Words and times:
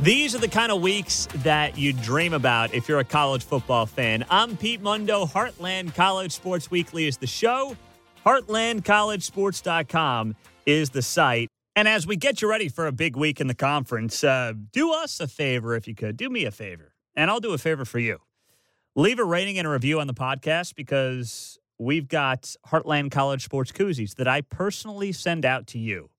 These 0.00 0.34
are 0.34 0.38
the 0.38 0.48
kind 0.48 0.70
of 0.70 0.82
weeks 0.82 1.26
that 1.36 1.78
you 1.78 1.94
dream 1.94 2.34
about 2.34 2.74
if 2.74 2.86
you're 2.86 2.98
a 2.98 3.04
college 3.04 3.44
football 3.44 3.86
fan. 3.86 4.26
I'm 4.28 4.58
Pete 4.58 4.82
Mundo. 4.82 5.24
Heartland 5.24 5.94
College 5.94 6.32
Sports 6.32 6.70
Weekly 6.70 7.06
is 7.06 7.16
the 7.16 7.26
show. 7.26 7.74
HeartlandCollegeSports.com 8.26 10.36
is 10.66 10.90
the 10.90 11.00
site. 11.00 11.48
And 11.74 11.88
as 11.88 12.06
we 12.06 12.16
get 12.16 12.42
you 12.42 12.50
ready 12.50 12.68
for 12.68 12.86
a 12.86 12.92
big 12.92 13.16
week 13.16 13.40
in 13.40 13.46
the 13.46 13.54
conference, 13.54 14.22
uh, 14.22 14.52
do 14.70 14.92
us 14.92 15.18
a 15.18 15.26
favor 15.26 15.74
if 15.74 15.88
you 15.88 15.94
could. 15.94 16.18
Do 16.18 16.28
me 16.28 16.44
a 16.44 16.50
favor, 16.50 16.92
and 17.14 17.30
I'll 17.30 17.40
do 17.40 17.54
a 17.54 17.58
favor 17.58 17.86
for 17.86 17.98
you. 17.98 18.18
Leave 18.96 19.18
a 19.18 19.24
rating 19.24 19.58
and 19.58 19.66
a 19.66 19.70
review 19.70 19.98
on 20.00 20.08
the 20.08 20.14
podcast 20.14 20.74
because 20.74 21.58
we've 21.78 22.08
got 22.08 22.54
Heartland 22.66 23.12
College 23.12 23.42
Sports 23.42 23.72
koozies 23.72 24.16
that 24.16 24.28
I 24.28 24.42
personally 24.42 25.12
send 25.12 25.46
out 25.46 25.66
to 25.68 25.78
you 25.78 26.10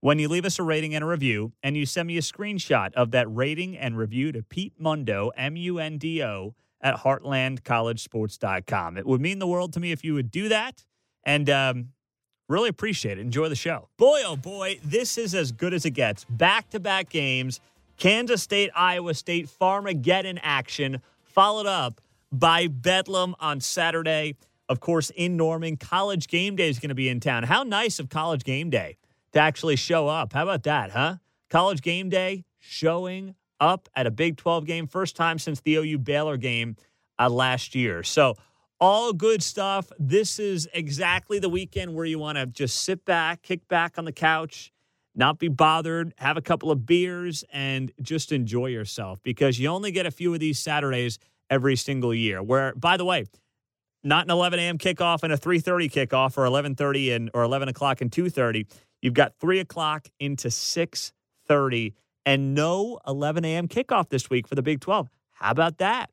when 0.00 0.18
you 0.18 0.28
leave 0.28 0.44
us 0.44 0.58
a 0.58 0.62
rating 0.62 0.94
and 0.94 1.04
a 1.04 1.06
review 1.06 1.52
and 1.62 1.76
you 1.76 1.86
send 1.86 2.06
me 2.06 2.16
a 2.16 2.22
screenshot 2.22 2.92
of 2.94 3.10
that 3.10 3.26
rating 3.34 3.76
and 3.76 3.96
review 3.96 4.32
to 4.32 4.42
Pete 4.42 4.74
Mundo, 4.78 5.30
M 5.36 5.56
U 5.56 5.78
N 5.78 5.98
D 5.98 6.22
O, 6.22 6.54
at 6.80 6.96
heartlandcollegesports.com. 6.96 8.96
It 8.96 9.06
would 9.06 9.20
mean 9.20 9.38
the 9.38 9.46
world 9.46 9.72
to 9.74 9.80
me 9.80 9.92
if 9.92 10.02
you 10.02 10.14
would 10.14 10.30
do 10.30 10.48
that 10.48 10.84
and 11.24 11.50
um, 11.50 11.88
really 12.48 12.70
appreciate 12.70 13.18
it. 13.18 13.20
Enjoy 13.20 13.48
the 13.48 13.56
show. 13.56 13.88
Boy, 13.98 14.22
oh 14.24 14.36
boy, 14.36 14.78
this 14.82 15.18
is 15.18 15.34
as 15.34 15.52
good 15.52 15.74
as 15.74 15.84
it 15.84 15.90
gets. 15.90 16.24
Back 16.24 16.70
to 16.70 16.80
back 16.80 17.10
games, 17.10 17.60
Kansas 17.98 18.42
State, 18.42 18.70
Iowa 18.74 19.14
State, 19.14 19.48
Farmageddon 19.48 20.40
action, 20.42 21.02
followed 21.22 21.66
up 21.66 22.00
by 22.32 22.68
Bedlam 22.68 23.34
on 23.38 23.60
Saturday. 23.60 24.36
Of 24.68 24.80
course, 24.80 25.10
in 25.10 25.36
Norman, 25.36 25.76
College 25.76 26.28
Game 26.28 26.56
Day 26.56 26.68
is 26.68 26.78
going 26.78 26.90
to 26.90 26.94
be 26.94 27.08
in 27.08 27.20
town. 27.20 27.42
How 27.42 27.64
nice 27.64 27.98
of 27.98 28.08
College 28.08 28.44
Game 28.44 28.70
Day 28.70 28.96
to 29.32 29.38
actually 29.38 29.76
show 29.76 30.08
up. 30.08 30.32
How 30.32 30.42
about 30.42 30.62
that, 30.64 30.90
huh? 30.90 31.16
College 31.48 31.82
game 31.82 32.08
day 32.08 32.44
showing 32.58 33.34
up 33.58 33.88
at 33.94 34.06
a 34.06 34.10
Big 34.10 34.36
12 34.36 34.66
game, 34.66 34.86
first 34.86 35.16
time 35.16 35.38
since 35.38 35.60
the 35.60 35.76
OU 35.76 35.98
Baylor 35.98 36.36
game 36.36 36.76
uh, 37.18 37.28
last 37.28 37.74
year. 37.74 38.02
So, 38.02 38.34
all 38.80 39.12
good 39.12 39.42
stuff. 39.42 39.92
This 39.98 40.38
is 40.38 40.66
exactly 40.72 41.38
the 41.38 41.50
weekend 41.50 41.94
where 41.94 42.06
you 42.06 42.18
want 42.18 42.38
to 42.38 42.46
just 42.46 42.80
sit 42.80 43.04
back, 43.04 43.42
kick 43.42 43.68
back 43.68 43.98
on 43.98 44.06
the 44.06 44.12
couch, 44.12 44.72
not 45.14 45.38
be 45.38 45.48
bothered, 45.48 46.14
have 46.16 46.38
a 46.38 46.40
couple 46.40 46.70
of 46.70 46.86
beers, 46.86 47.44
and 47.52 47.92
just 48.00 48.32
enjoy 48.32 48.68
yourself 48.68 49.22
because 49.22 49.58
you 49.58 49.68
only 49.68 49.90
get 49.92 50.06
a 50.06 50.10
few 50.10 50.32
of 50.32 50.40
these 50.40 50.58
Saturdays 50.58 51.18
every 51.50 51.76
single 51.76 52.14
year. 52.14 52.42
Where, 52.42 52.74
by 52.74 52.96
the 52.96 53.04
way, 53.04 53.26
not 54.02 54.24
an 54.24 54.30
11 54.30 54.58
a.m. 54.58 54.78
kickoff 54.78 55.22
and 55.22 55.32
a 55.32 55.36
3:30 55.36 55.90
kickoff, 55.90 56.38
or 56.38 56.44
11:30 56.44 57.14
and 57.14 57.30
or 57.34 57.42
11 57.42 57.68
o'clock 57.68 58.00
and 58.00 58.10
2:30. 58.10 58.66
You've 59.02 59.14
got 59.14 59.34
three 59.40 59.60
o'clock 59.60 60.08
into 60.18 60.50
six 60.50 61.12
thirty, 61.46 61.94
and 62.26 62.54
no 62.54 63.00
11 63.06 63.44
a.m. 63.44 63.68
kickoff 63.68 64.08
this 64.08 64.30
week 64.30 64.46
for 64.46 64.54
the 64.54 64.62
Big 64.62 64.80
12. 64.80 65.08
How 65.32 65.50
about 65.50 65.78
that? 65.78 66.10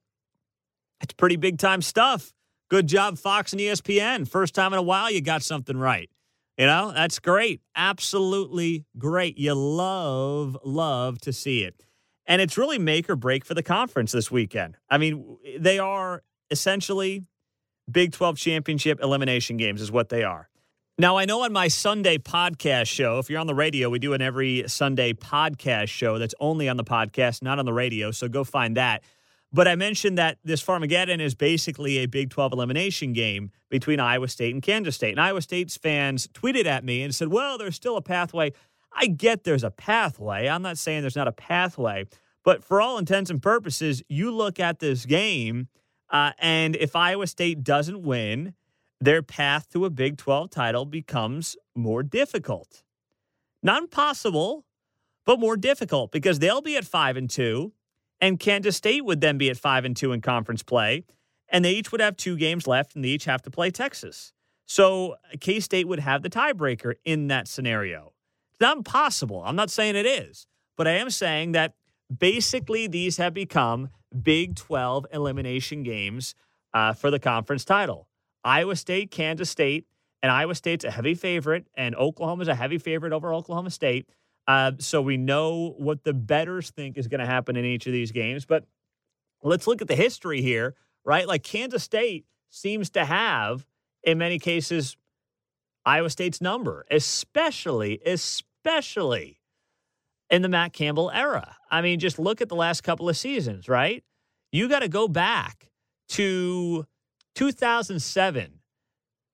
It's 1.02 1.13
pretty 1.13 1.35
big 1.35 1.58
time 1.59 1.81
stuff. 1.81 2.33
Good 2.69 2.88
job, 2.88 3.17
Fox 3.17 3.53
and 3.53 3.61
ESPN. 3.61 4.27
First 4.27 4.55
time 4.55 4.73
in 4.73 4.80
a 4.80 4.83
while 4.83 5.11
you 5.11 5.21
got 5.21 5.43
something 5.43 5.77
right. 5.77 6.09
You 6.58 6.65
know, 6.65 6.91
that's 6.91 7.19
great. 7.19 7.61
Absolutely 7.75 8.85
great. 8.97 9.38
You 9.38 9.53
love, 9.53 10.58
love 10.63 11.19
to 11.21 11.31
see 11.31 11.63
it. 11.63 11.85
And 12.25 12.41
it's 12.41 12.58
really 12.58 12.80
make 12.80 13.09
or 13.09 13.15
break 13.15 13.45
for 13.45 13.53
the 13.53 13.63
conference 13.63 14.11
this 14.11 14.31
weekend. 14.31 14.75
I 14.89 14.97
mean, 14.97 15.38
they 15.58 15.80
are 15.80 16.23
essentially 16.49 17.25
Big 17.89 18.11
12 18.11 18.38
championship 18.38 18.99
elimination 19.02 19.55
games, 19.55 19.81
is 19.81 19.91
what 19.91 20.09
they 20.09 20.23
are. 20.23 20.49
Now, 20.99 21.17
I 21.17 21.25
know 21.25 21.43
on 21.43 21.53
my 21.53 21.67
Sunday 21.67 22.17
podcast 22.17 22.87
show, 22.87 23.19
if 23.19 23.29
you're 23.29 23.39
on 23.39 23.45
the 23.45 23.53
radio, 23.53 23.87
we 23.87 23.99
do 23.99 24.13
an 24.13 24.21
every 24.23 24.63
Sunday 24.67 25.13
podcast 25.13 25.89
show 25.89 26.17
that's 26.17 26.33
only 26.39 26.67
on 26.67 26.75
the 26.75 26.83
podcast, 26.83 27.43
not 27.43 27.59
on 27.59 27.65
the 27.65 27.73
radio. 27.73 28.09
So 28.09 28.27
go 28.27 28.43
find 28.43 28.75
that. 28.77 29.03
But 29.53 29.67
I 29.67 29.75
mentioned 29.75 30.17
that 30.17 30.39
this 30.43 30.63
Farmageddon 30.63 31.21
is 31.21 31.36
basically 31.36 31.99
a 31.99 32.07
Big 32.07 32.31
12 32.31 32.52
elimination 32.53 33.13
game 33.13 33.52
between 33.69 33.99
Iowa 33.99 34.27
State 34.27 34.55
and 34.55 34.63
Kansas 34.63 34.95
State. 34.95 35.11
And 35.11 35.21
Iowa 35.21 35.43
State's 35.43 35.77
fans 35.77 36.27
tweeted 36.30 36.65
at 36.65 36.83
me 36.83 37.03
and 37.03 37.13
said, 37.13 37.27
well, 37.27 37.59
there's 37.59 37.75
still 37.75 37.97
a 37.97 38.02
pathway. 38.02 38.52
I 38.91 39.05
get 39.05 39.43
there's 39.43 39.63
a 39.63 39.69
pathway. 39.69 40.47
I'm 40.49 40.63
not 40.63 40.80
saying 40.80 41.02
there's 41.02 41.15
not 41.15 41.27
a 41.27 41.31
pathway. 41.31 42.05
But 42.43 42.63
for 42.63 42.81
all 42.81 42.97
intents 42.97 43.30
and 43.30 43.39
purposes, 43.39 44.02
you 44.09 44.31
look 44.31 44.59
at 44.59 44.80
this 44.80 45.05
game, 45.05 45.67
uh, 46.09 46.31
and 46.39 46.75
if 46.75 46.95
Iowa 46.95 47.27
State 47.27 47.63
doesn't 47.63 48.02
win, 48.02 48.55
their 48.99 49.21
path 49.21 49.69
to 49.69 49.85
a 49.85 49.89
Big 49.89 50.17
12 50.17 50.49
title 50.49 50.85
becomes 50.85 51.55
more 51.75 52.03
difficult. 52.03 52.83
Not 53.61 53.83
impossible, 53.83 54.65
but 55.25 55.39
more 55.39 55.58
difficult 55.58 56.11
because 56.11 56.39
they'll 56.39 56.61
be 56.61 56.77
at 56.77 56.85
5 56.85 57.17
and 57.17 57.30
2 57.30 57.73
and 58.19 58.39
Kansas 58.39 58.75
State 58.75 59.05
would 59.05 59.21
then 59.21 59.37
be 59.37 59.49
at 59.49 59.57
5 59.57 59.86
and 59.86 59.95
2 59.95 60.13
in 60.13 60.21
conference 60.21 60.63
play 60.63 61.03
and 61.49 61.63
they 61.63 61.73
each 61.73 61.91
would 61.91 62.02
have 62.02 62.17
two 62.17 62.37
games 62.37 62.67
left 62.67 62.95
and 62.95 63.03
they 63.03 63.09
each 63.09 63.25
have 63.25 63.41
to 63.43 63.52
play 63.52 63.69
Texas. 63.69 64.33
So 64.65 65.15
K-State 65.39 65.87
would 65.87 65.99
have 65.99 66.23
the 66.23 66.30
tiebreaker 66.30 66.95
in 67.05 67.27
that 67.27 67.47
scenario. 67.47 68.13
It's 68.52 68.61
not 68.61 68.77
impossible. 68.77 69.41
I'm 69.45 69.55
not 69.55 69.69
saying 69.69 69.95
it 69.95 70.05
is, 70.05 70.47
but 70.75 70.87
I 70.87 70.91
am 70.93 71.09
saying 71.09 71.53
that 71.53 71.75
basically 72.15 72.87
these 72.87 73.17
have 73.17 73.33
become 73.33 73.89
Big 74.21 74.55
12 74.55 75.05
elimination 75.13 75.83
games 75.83 76.36
uh, 76.73 76.93
for 76.93 77.11
the 77.11 77.19
conference 77.19 77.63
title. 77.65 78.07
Iowa 78.43 78.75
State, 78.75 79.11
Kansas 79.11 79.49
State, 79.49 79.86
and 80.23 80.31
Iowa 80.31 80.55
State's 80.55 80.86
a 80.86 80.92
heavy 80.92 81.14
favorite, 81.14 81.67
and 81.75 81.95
Oklahoma's 81.95 82.48
a 82.48 82.55
heavy 82.55 82.77
favorite 82.77 83.14
over 83.14 83.33
Oklahoma 83.33 83.70
State. 83.70 84.09
Uh, 84.48 84.71
so 84.80 85.02
we 85.02 85.17
know 85.17 85.75
what 85.77 86.03
the 86.03 86.14
bettors 86.14 86.70
think 86.71 86.98
is 86.98 87.08
going 87.08 87.20
to 87.20 87.25
happen 87.25 87.55
in 87.55 87.65
each 87.65 87.86
of 87.86 87.93
these 87.93 88.11
games. 88.11 88.45
But 88.45 88.64
let's 89.43 89.67
look 89.67 89.81
at 89.81 89.87
the 89.87 89.95
history 89.95 90.42
here, 90.42 90.75
right? 91.03 91.27
Like 91.27 91.43
Kansas 91.43 91.83
State 91.83 92.25
seems 92.49 92.89
to 92.92 93.03
have, 93.03 93.65
in 94.03 94.17
many 94.17 94.39
cases, 94.39 94.95
Iowa 95.86 96.09
State's 96.09 96.42
number, 96.42 96.86
especially, 96.89 97.99
especially 98.05 99.39
in 100.30 100.42
the 100.42 100.49
Matt 100.49 100.73
Campbell 100.73 101.11
era. 101.11 101.55
I 101.69 101.81
mean, 101.81 101.99
just 101.99 102.19
look 102.19 102.42
at 102.42 102.49
the 102.49 102.55
last 102.55 102.81
couple 102.81 103.08
of 103.08 103.17
seasons, 103.17 103.69
right? 103.69 104.04
You 104.52 104.69
got 104.69 104.80
to 104.80 104.89
go 104.89 105.08
back 105.08 105.69
to 106.09 106.86
2007. 107.37 108.52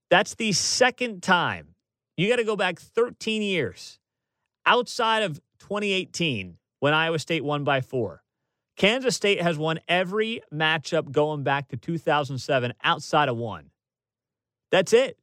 That's 0.09 0.35
the 0.35 0.51
second 0.51 1.23
time. 1.23 1.69
You 2.17 2.29
got 2.29 2.35
to 2.35 2.43
go 2.43 2.57
back 2.57 2.77
13 2.77 3.41
years 3.41 3.97
outside 4.65 5.23
of 5.23 5.39
2018 5.59 6.57
when 6.81 6.93
Iowa 6.93 7.17
State 7.17 7.45
won 7.45 7.63
by 7.63 7.79
four. 7.79 8.21
Kansas 8.75 9.15
State 9.15 9.41
has 9.41 9.57
won 9.57 9.79
every 9.87 10.41
matchup 10.53 11.13
going 11.13 11.43
back 11.43 11.69
to 11.69 11.77
2007 11.77 12.73
outside 12.83 13.29
of 13.29 13.37
one. 13.37 13.69
That's 14.69 14.91
it. 14.91 15.17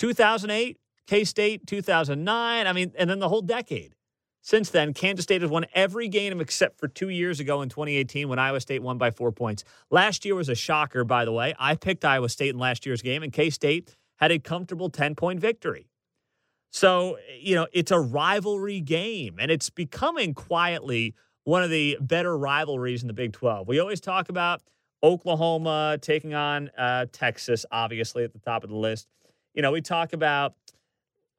2008, 0.00 0.80
K 1.06 1.22
State, 1.22 1.68
2009. 1.68 2.66
I 2.66 2.72
mean, 2.72 2.90
and 2.98 3.08
then 3.08 3.20
the 3.20 3.28
whole 3.28 3.42
decade. 3.42 3.94
Since 4.44 4.68
then, 4.68 4.92
Kansas 4.92 5.22
State 5.22 5.40
has 5.40 5.50
won 5.50 5.64
every 5.72 6.06
game 6.06 6.38
except 6.38 6.78
for 6.78 6.86
two 6.86 7.08
years 7.08 7.40
ago 7.40 7.62
in 7.62 7.70
2018 7.70 8.28
when 8.28 8.38
Iowa 8.38 8.60
State 8.60 8.82
won 8.82 8.98
by 8.98 9.10
four 9.10 9.32
points. 9.32 9.64
Last 9.90 10.26
year 10.26 10.34
was 10.34 10.50
a 10.50 10.54
shocker, 10.54 11.02
by 11.02 11.24
the 11.24 11.32
way. 11.32 11.54
I 11.58 11.76
picked 11.76 12.04
Iowa 12.04 12.28
State 12.28 12.50
in 12.50 12.58
last 12.58 12.84
year's 12.84 13.00
game, 13.00 13.22
and 13.22 13.32
K 13.32 13.48
State 13.48 13.96
had 14.16 14.30
a 14.30 14.38
comfortable 14.38 14.90
10 14.90 15.14
point 15.14 15.40
victory. 15.40 15.88
So, 16.70 17.16
you 17.40 17.54
know, 17.54 17.68
it's 17.72 17.90
a 17.90 17.98
rivalry 17.98 18.82
game, 18.82 19.36
and 19.38 19.50
it's 19.50 19.70
becoming 19.70 20.34
quietly 20.34 21.14
one 21.44 21.62
of 21.62 21.70
the 21.70 21.96
better 22.02 22.36
rivalries 22.36 23.00
in 23.00 23.06
the 23.06 23.14
Big 23.14 23.32
12. 23.32 23.66
We 23.66 23.78
always 23.78 24.00
talk 24.02 24.28
about 24.28 24.60
Oklahoma 25.02 25.96
taking 26.02 26.34
on 26.34 26.68
uh, 26.76 27.06
Texas, 27.12 27.64
obviously, 27.72 28.24
at 28.24 28.34
the 28.34 28.40
top 28.40 28.62
of 28.62 28.68
the 28.68 28.76
list. 28.76 29.08
You 29.54 29.62
know, 29.62 29.72
we 29.72 29.80
talk 29.80 30.12
about 30.12 30.52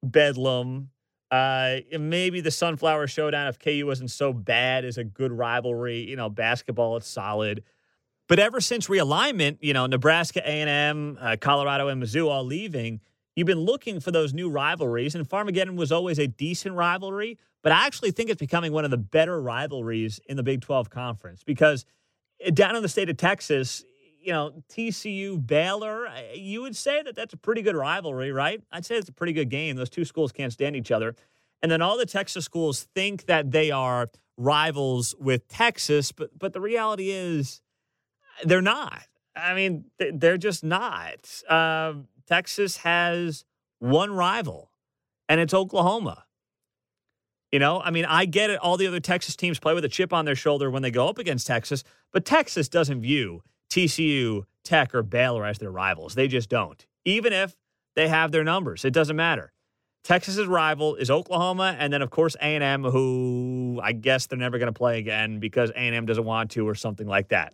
Bedlam 0.02 0.90
uh, 1.32 1.78
maybe 1.98 2.42
the 2.42 2.52
Sunflower 2.52 3.08
Showdown, 3.08 3.48
if 3.48 3.60
KU 3.60 3.86
wasn't 3.86 4.12
so 4.12 4.32
bad, 4.32 4.86
is 4.86 4.98
a 4.98 5.04
good 5.04 5.32
rivalry. 5.32 6.02
You 6.02 6.16
know, 6.16 6.30
basketball, 6.30 6.98
it's 6.98 7.08
solid. 7.08 7.64
But 8.28 8.40
ever 8.40 8.60
since 8.60 8.88
realignment, 8.88 9.58
you 9.62 9.74
know, 9.74 9.86
Nebraska, 9.86 10.42
A&M, 10.44 11.18
uh, 11.20 11.36
Colorado, 11.40 11.90
and 11.90 12.02
Mizzou 12.02 12.28
all 12.28 12.44
leaving, 12.44 13.02
you've 13.36 13.46
been 13.46 13.60
looking 13.60 14.00
for 14.00 14.12
those 14.12 14.34
new 14.34 14.50
rivalries. 14.50 15.14
And 15.14 15.28
Farmageddon 15.28 15.76
was 15.76 15.92
always 15.92 16.18
a 16.18 16.28
decent 16.28 16.76
rivalry, 16.76 17.38
but 17.62 17.72
I 17.72 17.86
actually 17.86 18.12
think 18.12 18.30
it's 18.30 18.40
becoming 18.40 18.72
one 18.72 18.86
of 18.86 18.92
the 18.92 18.98
better 18.98 19.40
rivalries 19.40 20.20
in 20.28 20.38
the 20.38 20.44
Big 20.44 20.62
12 20.62 20.90
Conference 20.90 21.44
because 21.44 21.86
eh, 22.42 22.50
down 22.50 22.76
in 22.76 22.82
the 22.82 22.90
state 22.90 23.10
of 23.10 23.18
Texas, 23.18 23.84
you 24.26 24.32
know, 24.32 24.54
TCU, 24.70 25.46
Baylor, 25.46 26.08
you 26.34 26.62
would 26.64 26.76
say 26.76 27.04
that 27.04 27.16
that's 27.16 27.36
a 27.36 27.38
pretty 27.38 27.62
good 27.62 27.76
rivalry, 27.76 28.32
right? 28.32 28.60
I'd 28.72 28.84
say 28.84 28.96
it's 28.96 29.08
a 29.08 29.14
pretty 29.14 29.34
good 29.34 29.50
game. 29.50 29.76
Those 29.76 29.90
two 29.90 30.04
schools 30.04 30.32
can't 30.32 30.52
stand 30.52 30.76
each 30.76 30.92
other. 30.92 31.16
And 31.62 31.72
then 31.72 31.82
all 31.82 31.96
the 31.96 32.08
Texas 32.08 32.44
schools 32.44 32.88
think 32.96 33.28
that 33.28 33.52
they 33.52 33.70
are 33.70 34.10
rivals 34.36 35.14
with 35.20 35.48
Texas, 35.48 36.12
but 36.12 36.38
but 36.38 36.54
the 36.54 36.60
reality 36.60 37.12
is 37.12 37.62
they're 38.44 38.62
not. 38.62 39.04
I 39.36 39.54
mean, 39.54 39.86
they're 40.00 40.38
just 40.38 40.64
not. 40.64 41.44
Uh, 41.48 41.94
Texas 42.28 42.78
has 42.78 43.46
one 43.80 44.12
rival, 44.12 44.72
and 45.30 45.40
it's 45.40 45.54
Oklahoma. 45.54 46.26
You 47.52 47.60
know, 47.60 47.80
I 47.80 47.92
mean, 47.92 48.06
I 48.06 48.26
get 48.26 48.50
it. 48.50 48.60
All 48.60 48.76
the 48.76 48.88
other 48.88 49.00
Texas 49.00 49.36
teams 49.36 49.60
play 49.60 49.74
with 49.74 49.86
a 49.86 49.90
chip 49.90 50.12
on 50.12 50.26
their 50.26 50.36
shoulder 50.36 50.70
when 50.72 50.82
they 50.82 50.92
go 50.92 51.08
up 51.08 51.20
against 51.20 51.48
Texas, 51.48 51.84
but 52.12 52.26
Texas 52.26 52.68
doesn't 52.68 53.02
view 53.02 53.44
TCU, 53.76 54.44
Tech, 54.64 54.96
or 54.96 55.04
Baylor 55.04 55.46
as 55.46 55.58
their 55.60 55.70
rivals. 55.70 56.16
They 56.16 56.30
just 56.30 56.50
don't. 56.50 56.86
Even 57.04 57.34
if 57.34 57.58
they 57.96 58.08
have 58.08 58.32
their 58.32 58.46
numbers, 58.46 58.86
it 58.86 58.94
doesn't 58.94 59.18
matter. 59.18 59.52
Texas's 60.06 60.48
rival 60.48 60.96
is 60.96 61.12
Oklahoma, 61.12 61.76
and 61.78 61.92
then 61.92 62.02
of 62.02 62.10
course 62.10 62.36
A 62.36 62.56
and 62.56 62.64
M, 62.64 62.84
who 62.84 63.82
I 63.84 63.92
guess 63.92 64.28
they're 64.28 64.40
never 64.40 64.60
going 64.60 64.72
to 64.72 64.78
play 64.78 64.98
again 64.98 65.40
because 65.40 65.72
A 65.72 65.80
and 65.80 65.94
M 65.94 66.06
doesn't 66.06 66.24
want 66.24 66.52
to, 66.52 66.66
or 66.66 66.74
something 66.74 67.08
like 67.08 67.30
that. 67.30 67.54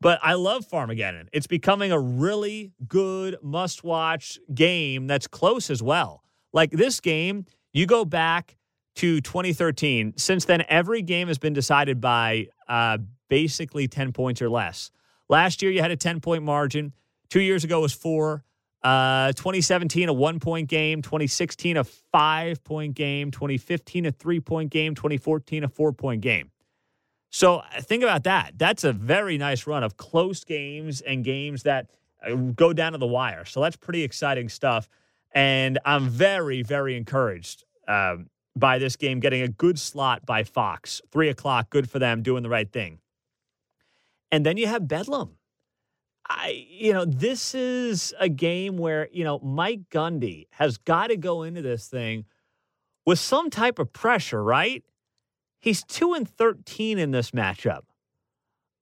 But 0.00 0.18
I 0.22 0.34
love 0.34 0.66
Farmageddon. 0.68 1.28
It's 1.32 1.46
becoming 1.46 1.92
a 1.92 2.00
really 2.00 2.72
good 2.88 3.36
must-watch 3.40 4.38
game 4.52 5.06
that's 5.06 5.28
close 5.28 5.70
as 5.70 5.82
well. 5.82 6.24
Like 6.52 6.72
this 6.72 7.00
game, 7.00 7.46
you 7.72 7.86
go 7.86 8.04
back 8.04 8.56
to 8.96 9.20
2013. 9.20 10.14
Since 10.16 10.46
then, 10.46 10.64
every 10.68 11.02
game 11.02 11.28
has 11.28 11.38
been 11.38 11.52
decided 11.52 12.00
by 12.00 12.48
uh, 12.68 12.98
basically 13.28 13.86
10 13.86 14.12
points 14.12 14.42
or 14.42 14.50
less. 14.50 14.90
Last 15.34 15.62
year, 15.62 15.72
you 15.72 15.80
had 15.80 15.90
a 15.90 15.96
10 15.96 16.20
point 16.20 16.44
margin. 16.44 16.92
Two 17.28 17.40
years 17.40 17.64
ago 17.64 17.80
was 17.80 17.92
four. 17.92 18.44
Uh, 18.84 19.32
2017, 19.32 20.08
a 20.08 20.12
one 20.12 20.38
point 20.38 20.68
game. 20.68 21.02
2016, 21.02 21.76
a 21.76 21.82
five 21.82 22.62
point 22.62 22.94
game. 22.94 23.32
2015, 23.32 24.06
a 24.06 24.12
three 24.12 24.38
point 24.38 24.70
game. 24.70 24.94
2014, 24.94 25.64
a 25.64 25.68
four 25.68 25.92
point 25.92 26.20
game. 26.20 26.52
So 27.30 27.56
uh, 27.56 27.80
think 27.80 28.04
about 28.04 28.22
that. 28.22 28.52
That's 28.56 28.84
a 28.84 28.92
very 28.92 29.36
nice 29.36 29.66
run 29.66 29.82
of 29.82 29.96
close 29.96 30.44
games 30.44 31.00
and 31.00 31.24
games 31.24 31.64
that 31.64 31.90
uh, 32.24 32.36
go 32.36 32.72
down 32.72 32.92
to 32.92 32.98
the 32.98 33.08
wire. 33.08 33.44
So 33.44 33.60
that's 33.60 33.74
pretty 33.74 34.04
exciting 34.04 34.48
stuff. 34.48 34.88
And 35.32 35.80
I'm 35.84 36.08
very, 36.08 36.62
very 36.62 36.96
encouraged 36.96 37.64
um, 37.88 38.30
by 38.54 38.78
this 38.78 38.94
game 38.94 39.18
getting 39.18 39.42
a 39.42 39.48
good 39.48 39.80
slot 39.80 40.24
by 40.24 40.44
Fox. 40.44 41.02
Three 41.10 41.28
o'clock, 41.28 41.70
good 41.70 41.90
for 41.90 41.98
them, 41.98 42.22
doing 42.22 42.44
the 42.44 42.50
right 42.50 42.72
thing. 42.72 43.00
And 44.34 44.44
then 44.44 44.56
you 44.56 44.66
have 44.66 44.88
Bedlam. 44.88 45.36
I, 46.28 46.66
you 46.68 46.92
know, 46.92 47.04
this 47.04 47.54
is 47.54 48.12
a 48.18 48.28
game 48.28 48.78
where, 48.78 49.08
you 49.12 49.22
know, 49.22 49.38
Mike 49.38 49.82
Gundy 49.92 50.48
has 50.50 50.76
got 50.76 51.06
to 51.10 51.16
go 51.16 51.44
into 51.44 51.62
this 51.62 51.86
thing 51.86 52.24
with 53.06 53.20
some 53.20 53.48
type 53.48 53.78
of 53.78 53.92
pressure, 53.92 54.42
right? 54.42 54.82
He's 55.60 55.84
2 55.84 56.14
and 56.14 56.28
13 56.28 56.98
in 56.98 57.12
this 57.12 57.30
matchup. 57.30 57.82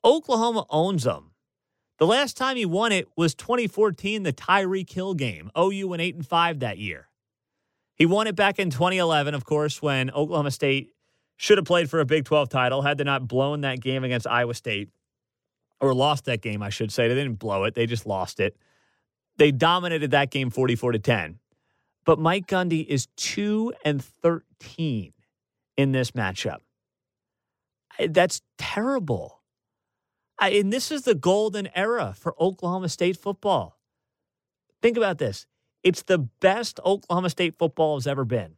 Oklahoma 0.02 0.64
owns 0.70 1.04
them. 1.04 1.32
The 1.98 2.06
last 2.06 2.38
time 2.38 2.56
he 2.56 2.64
won 2.64 2.90
it 2.90 3.08
was 3.14 3.34
2014, 3.34 4.22
the 4.22 4.32
Tyreek 4.32 4.90
Hill 4.90 5.12
game. 5.12 5.50
OU 5.58 5.88
went 5.88 6.00
8 6.00 6.14
and 6.14 6.26
5 6.26 6.60
that 6.60 6.78
year. 6.78 7.10
He 7.94 8.06
won 8.06 8.26
it 8.26 8.36
back 8.36 8.58
in 8.58 8.70
2011, 8.70 9.34
of 9.34 9.44
course, 9.44 9.82
when 9.82 10.10
Oklahoma 10.12 10.50
State 10.50 10.94
should 11.36 11.58
have 11.58 11.66
played 11.66 11.90
for 11.90 12.00
a 12.00 12.06
Big 12.06 12.24
12 12.24 12.48
title 12.48 12.80
had 12.80 12.96
they 12.96 13.04
not 13.04 13.28
blown 13.28 13.60
that 13.60 13.82
game 13.82 14.02
against 14.02 14.26
Iowa 14.26 14.54
State 14.54 14.88
or 15.82 15.92
lost 15.92 16.24
that 16.26 16.40
game, 16.40 16.62
I 16.62 16.70
should 16.70 16.92
say. 16.92 17.08
They 17.08 17.14
didn't 17.14 17.38
blow 17.38 17.64
it, 17.64 17.74
they 17.74 17.84
just 17.84 18.06
lost 18.06 18.40
it. 18.40 18.56
They 19.36 19.50
dominated 19.50 20.12
that 20.12 20.30
game 20.30 20.50
44 20.50 20.92
to 20.92 20.98
10. 20.98 21.38
But 22.04 22.18
Mike 22.18 22.46
Gundy 22.46 22.86
is 22.86 23.08
2 23.16 23.74
and 23.84 24.02
13 24.02 25.12
in 25.76 25.92
this 25.92 26.12
matchup. 26.12 26.58
That's 28.08 28.40
terrible. 28.58 29.40
And 30.40 30.72
this 30.72 30.90
is 30.90 31.02
the 31.02 31.14
golden 31.14 31.68
era 31.74 32.14
for 32.16 32.34
Oklahoma 32.40 32.88
State 32.88 33.16
football. 33.16 33.78
Think 34.80 34.96
about 34.96 35.18
this. 35.18 35.46
It's 35.82 36.02
the 36.02 36.18
best 36.18 36.80
Oklahoma 36.84 37.30
State 37.30 37.56
football 37.58 37.96
has 37.96 38.06
ever 38.06 38.24
been. 38.24 38.56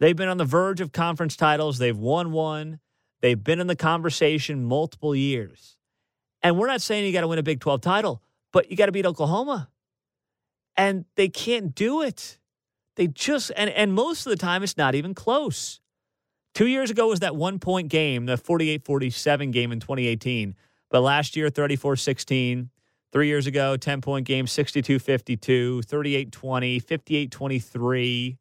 They've 0.00 0.16
been 0.16 0.28
on 0.28 0.38
the 0.38 0.44
verge 0.44 0.80
of 0.80 0.92
conference 0.92 1.36
titles. 1.36 1.78
They've 1.78 1.96
won 1.96 2.32
one. 2.32 2.80
They've 3.20 3.42
been 3.42 3.60
in 3.60 3.66
the 3.66 3.76
conversation 3.76 4.64
multiple 4.64 5.14
years. 5.14 5.76
And 6.42 6.58
we're 6.58 6.66
not 6.66 6.82
saying 6.82 7.04
you 7.06 7.12
got 7.12 7.20
to 7.20 7.28
win 7.28 7.38
a 7.38 7.42
Big 7.42 7.60
12 7.60 7.80
title, 7.80 8.22
but 8.52 8.70
you 8.70 8.76
got 8.76 8.86
to 8.86 8.92
beat 8.92 9.06
Oklahoma. 9.06 9.68
And 10.76 11.04
they 11.16 11.28
can't 11.28 11.74
do 11.74 12.02
it. 12.02 12.38
They 12.96 13.06
just, 13.06 13.52
and, 13.56 13.70
and 13.70 13.92
most 13.92 14.26
of 14.26 14.30
the 14.30 14.36
time, 14.36 14.62
it's 14.62 14.76
not 14.76 14.94
even 14.94 15.14
close. 15.14 15.80
Two 16.54 16.66
years 16.66 16.90
ago 16.90 17.08
was 17.08 17.20
that 17.20 17.36
one 17.36 17.58
point 17.58 17.88
game, 17.88 18.26
the 18.26 18.36
48 18.36 18.84
47 18.84 19.50
game 19.50 19.72
in 19.72 19.80
2018. 19.80 20.54
But 20.90 21.00
last 21.00 21.36
year, 21.36 21.48
34 21.48 21.96
16. 21.96 22.70
Three 23.12 23.26
years 23.26 23.48
ago, 23.48 23.76
10 23.76 24.00
point 24.00 24.24
game, 24.26 24.46
62 24.46 24.98
52, 24.98 25.82
38 25.82 26.32
20, 26.32 26.78
58 26.78 27.30
23. 27.30 28.38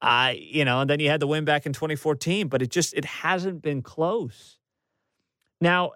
I, 0.00 0.30
you 0.32 0.64
know, 0.64 0.80
and 0.80 0.90
then 0.90 1.00
you 1.00 1.08
had 1.08 1.20
the 1.20 1.26
win 1.26 1.44
back 1.44 1.64
in 1.64 1.72
2014, 1.72 2.48
but 2.48 2.60
it 2.62 2.70
just, 2.70 2.92
it 2.94 3.04
hasn't 3.04 3.62
been 3.62 3.82
close. 3.82 4.58
Now, 5.60 5.92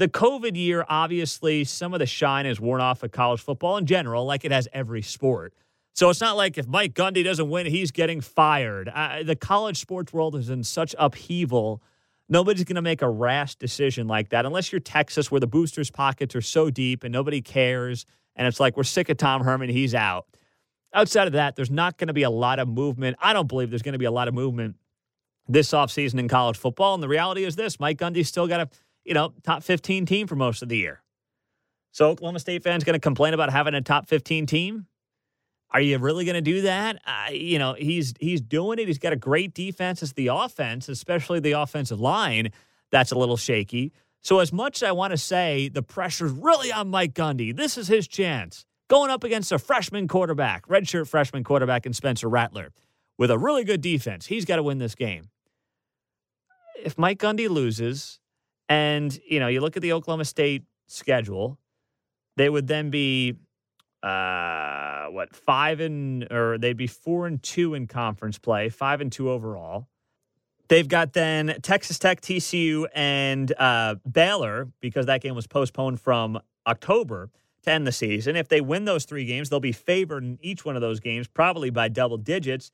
the 0.00 0.08
COVID 0.08 0.56
year, 0.56 0.86
obviously, 0.88 1.62
some 1.62 1.92
of 1.92 1.98
the 1.98 2.06
shine 2.06 2.46
has 2.46 2.58
worn 2.58 2.80
off 2.80 3.02
of 3.02 3.12
college 3.12 3.42
football 3.42 3.76
in 3.76 3.84
general, 3.84 4.24
like 4.24 4.46
it 4.46 4.50
has 4.50 4.66
every 4.72 5.02
sport. 5.02 5.52
So 5.92 6.08
it's 6.08 6.22
not 6.22 6.38
like 6.38 6.56
if 6.56 6.66
Mike 6.66 6.94
Gundy 6.94 7.22
doesn't 7.22 7.50
win, 7.50 7.66
he's 7.66 7.90
getting 7.90 8.22
fired. 8.22 8.88
Uh, 8.88 9.22
the 9.22 9.36
college 9.36 9.78
sports 9.78 10.10
world 10.10 10.36
is 10.36 10.48
in 10.48 10.64
such 10.64 10.94
upheaval. 10.98 11.82
Nobody's 12.30 12.64
going 12.64 12.76
to 12.76 12.82
make 12.82 13.02
a 13.02 13.10
rash 13.10 13.56
decision 13.56 14.08
like 14.08 14.30
that 14.30 14.46
unless 14.46 14.72
you're 14.72 14.80
Texas, 14.80 15.30
where 15.30 15.38
the 15.40 15.46
boosters' 15.46 15.90
pockets 15.90 16.34
are 16.34 16.40
so 16.40 16.70
deep 16.70 17.04
and 17.04 17.12
nobody 17.12 17.42
cares. 17.42 18.06
And 18.36 18.46
it's 18.46 18.58
like, 18.58 18.78
we're 18.78 18.84
sick 18.84 19.10
of 19.10 19.18
Tom 19.18 19.44
Herman, 19.44 19.68
he's 19.68 19.94
out. 19.94 20.26
Outside 20.94 21.26
of 21.26 21.34
that, 21.34 21.56
there's 21.56 21.70
not 21.70 21.98
going 21.98 22.08
to 22.08 22.14
be 22.14 22.22
a 22.22 22.30
lot 22.30 22.58
of 22.58 22.68
movement. 22.68 23.18
I 23.20 23.34
don't 23.34 23.48
believe 23.48 23.68
there's 23.68 23.82
going 23.82 23.92
to 23.92 23.98
be 23.98 24.06
a 24.06 24.10
lot 24.10 24.28
of 24.28 24.34
movement 24.34 24.76
this 25.46 25.72
offseason 25.72 26.18
in 26.18 26.26
college 26.26 26.56
football. 26.56 26.94
And 26.94 27.02
the 27.02 27.08
reality 27.08 27.44
is 27.44 27.54
this 27.54 27.78
Mike 27.78 27.98
Gundy's 27.98 28.28
still 28.28 28.46
got 28.46 28.60
a 28.60 28.70
you 29.04 29.14
know, 29.14 29.32
top 29.42 29.62
15 29.62 30.06
team 30.06 30.26
for 30.26 30.36
most 30.36 30.62
of 30.62 30.68
the 30.68 30.76
year. 30.76 31.02
So 31.92 32.08
Oklahoma 32.08 32.38
State 32.38 32.62
fans 32.62 32.84
going 32.84 32.94
to 32.94 33.00
complain 33.00 33.34
about 33.34 33.50
having 33.50 33.74
a 33.74 33.80
top 33.80 34.08
15 34.08 34.46
team? 34.46 34.86
Are 35.72 35.80
you 35.80 35.98
really 35.98 36.24
going 36.24 36.34
to 36.34 36.40
do 36.40 36.62
that? 36.62 37.00
Uh, 37.06 37.30
you 37.32 37.58
know, 37.58 37.74
he's 37.74 38.14
he's 38.18 38.40
doing 38.40 38.78
it. 38.80 38.88
He's 38.88 38.98
got 38.98 39.12
a 39.12 39.16
great 39.16 39.54
defense. 39.54 40.02
It's 40.02 40.12
the 40.12 40.28
offense, 40.28 40.88
especially 40.88 41.38
the 41.38 41.52
offensive 41.52 42.00
line, 42.00 42.50
that's 42.90 43.12
a 43.12 43.18
little 43.18 43.36
shaky. 43.36 43.92
So 44.20 44.40
as 44.40 44.52
much 44.52 44.82
as 44.82 44.88
I 44.88 44.92
want 44.92 45.12
to 45.12 45.16
say 45.16 45.68
the 45.68 45.82
pressure's 45.82 46.32
really 46.32 46.72
on 46.72 46.88
Mike 46.88 47.14
Gundy, 47.14 47.56
this 47.56 47.78
is 47.78 47.88
his 47.88 48.06
chance. 48.06 48.66
Going 48.88 49.10
up 49.10 49.22
against 49.22 49.52
a 49.52 49.58
freshman 49.58 50.08
quarterback, 50.08 50.66
redshirt 50.66 51.08
freshman 51.08 51.44
quarterback 51.44 51.86
in 51.86 51.92
Spencer 51.92 52.28
Rattler, 52.28 52.70
with 53.16 53.30
a 53.30 53.38
really 53.38 53.62
good 53.62 53.80
defense. 53.80 54.26
He's 54.26 54.44
got 54.44 54.56
to 54.56 54.62
win 54.64 54.78
this 54.78 54.96
game. 54.96 55.30
If 56.82 56.98
Mike 56.98 57.18
Gundy 57.18 57.48
loses, 57.48 58.18
and, 58.70 59.18
you 59.28 59.40
know, 59.40 59.48
you 59.48 59.60
look 59.60 59.76
at 59.76 59.82
the 59.82 59.92
Oklahoma 59.92 60.24
State 60.24 60.62
schedule, 60.86 61.58
they 62.36 62.48
would 62.48 62.66
then 62.66 62.88
be 62.88 63.34
uh 64.02 65.08
what 65.08 65.36
five 65.36 65.78
and 65.80 66.26
or 66.32 66.56
they'd 66.56 66.78
be 66.78 66.86
four 66.86 67.26
and 67.26 67.42
two 67.42 67.74
in 67.74 67.86
conference 67.86 68.38
play, 68.38 68.70
five 68.70 69.02
and 69.02 69.12
two 69.12 69.28
overall. 69.30 69.88
They've 70.68 70.86
got 70.86 71.12
then 71.14 71.58
Texas 71.62 71.98
Tech, 71.98 72.20
TCU, 72.20 72.86
and 72.94 73.52
uh, 73.58 73.96
Baylor 74.10 74.68
because 74.80 75.06
that 75.06 75.20
game 75.20 75.34
was 75.34 75.48
postponed 75.48 76.00
from 76.00 76.38
October 76.64 77.28
to 77.64 77.70
end 77.72 77.88
the 77.88 77.92
season. 77.92 78.36
If 78.36 78.46
they 78.46 78.60
win 78.60 78.84
those 78.84 79.04
three 79.04 79.24
games, 79.24 79.50
they'll 79.50 79.58
be 79.58 79.72
favored 79.72 80.22
in 80.22 80.38
each 80.40 80.64
one 80.64 80.76
of 80.76 80.80
those 80.80 81.00
games, 81.00 81.26
probably 81.26 81.70
by 81.70 81.88
double 81.88 82.18
digits. 82.18 82.70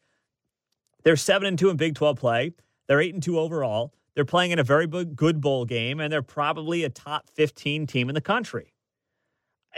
They're 1.04 1.16
seven 1.16 1.48
and 1.48 1.58
two 1.58 1.70
in 1.70 1.78
Big 1.78 1.94
12 1.94 2.18
play. 2.18 2.52
They're 2.86 3.00
eight 3.00 3.14
and 3.14 3.22
two 3.22 3.38
overall. 3.38 3.94
They're 4.16 4.24
playing 4.24 4.50
in 4.50 4.58
a 4.58 4.64
very 4.64 4.86
good 4.86 5.40
bowl 5.40 5.66
game, 5.66 6.00
and 6.00 6.12
they're 6.12 6.22
probably 6.22 6.82
a 6.82 6.88
top 6.88 7.28
15 7.34 7.86
team 7.86 8.08
in 8.08 8.14
the 8.14 8.20
country. 8.20 8.72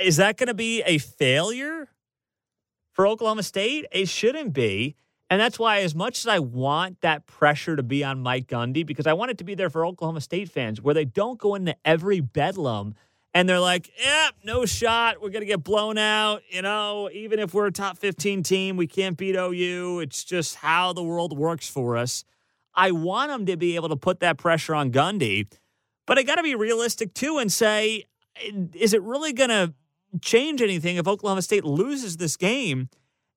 Is 0.00 0.16
that 0.16 0.37
going 0.37 0.47
to 0.47 0.54
be 0.54 0.80
a 0.83 0.99
failure 0.99 1.88
for 2.92 3.07
Oklahoma 3.07 3.42
State? 3.42 3.85
It 3.90 4.09
shouldn't 4.09 4.52
be. 4.52 4.95
And 5.28 5.40
that's 5.40 5.59
why, 5.59 5.80
as 5.80 5.95
much 5.95 6.21
as 6.21 6.28
I 6.28 6.38
want 6.38 7.00
that 7.00 7.26
pressure 7.26 7.75
to 7.75 7.83
be 7.83 8.02
on 8.04 8.23
Mike 8.23 8.47
Gundy, 8.47 8.87
because 8.87 9.07
I 9.09 9.12
want 9.12 9.33
it 9.33 9.38
to 9.38 9.45
be 9.45 9.57
there 9.57 9.68
for 9.68 9.85
Oklahoma 9.85 10.21
State 10.21 10.50
fans, 10.50 10.80
where 10.80 10.95
they 10.95 11.04
don't 11.04 11.38
go 11.38 11.57
into 11.57 11.76
every 11.85 12.21
bedlam 12.21 12.95
and 13.35 13.49
they're 13.49 13.61
like, 13.61 13.90
yeah, 14.02 14.30
no 14.42 14.64
shot. 14.64 15.21
We're 15.21 15.30
going 15.30 15.42
to 15.42 15.47
get 15.47 15.62
blown 15.62 15.99
out. 15.99 16.42
You 16.49 16.62
know, 16.62 17.11
even 17.12 17.40
if 17.40 17.52
we're 17.52 17.66
a 17.66 17.73
top 17.73 17.99
15 17.99 18.42
team, 18.42 18.76
we 18.76 18.87
can't 18.87 19.16
beat 19.16 19.37
OU. 19.37 20.00
It's 20.00 20.25
just 20.25 20.57
how 20.57 20.92
the 20.92 21.02
world 21.02 21.37
works 21.37 21.68
for 21.68 21.97
us. 21.97 22.25
I 22.78 22.92
want 22.92 23.32
him 23.32 23.44
to 23.47 23.56
be 23.56 23.75
able 23.75 23.88
to 23.88 23.97
put 23.97 24.20
that 24.20 24.38
pressure 24.38 24.73
on 24.73 24.92
Gundy, 24.92 25.50
but 26.06 26.16
I 26.16 26.23
got 26.23 26.37
to 26.37 26.44
be 26.44 26.54
realistic 26.54 27.12
too 27.12 27.38
and 27.38 27.50
say, 27.50 28.04
eh, 28.37 28.52
is 28.75 28.94
it 28.94 29.02
really 29.02 29.32
going 29.32 29.50
to 29.50 29.75
change 30.23 30.62
anything 30.62 30.97
if 30.97 31.08
Oklahoma 31.08 31.42
State 31.42 31.64
loses 31.64 32.18
this 32.18 32.37
game 32.37 32.88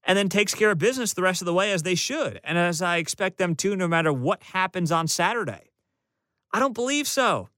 and 0.03 0.15
then 0.15 0.29
takes 0.29 0.53
care 0.53 0.69
of 0.69 0.77
business 0.77 1.13
the 1.13 1.23
rest 1.23 1.41
of 1.41 1.47
the 1.47 1.55
way 1.55 1.71
as 1.71 1.81
they 1.81 1.95
should 1.95 2.39
and 2.43 2.57
as 2.57 2.83
I 2.83 2.97
expect 2.97 3.39
them 3.39 3.55
to, 3.55 3.75
no 3.75 3.87
matter 3.87 4.13
what 4.13 4.43
happens 4.43 4.91
on 4.91 5.07
Saturday? 5.07 5.71
I 6.53 6.59
don't 6.59 6.75
believe 6.75 7.07
so. 7.07 7.49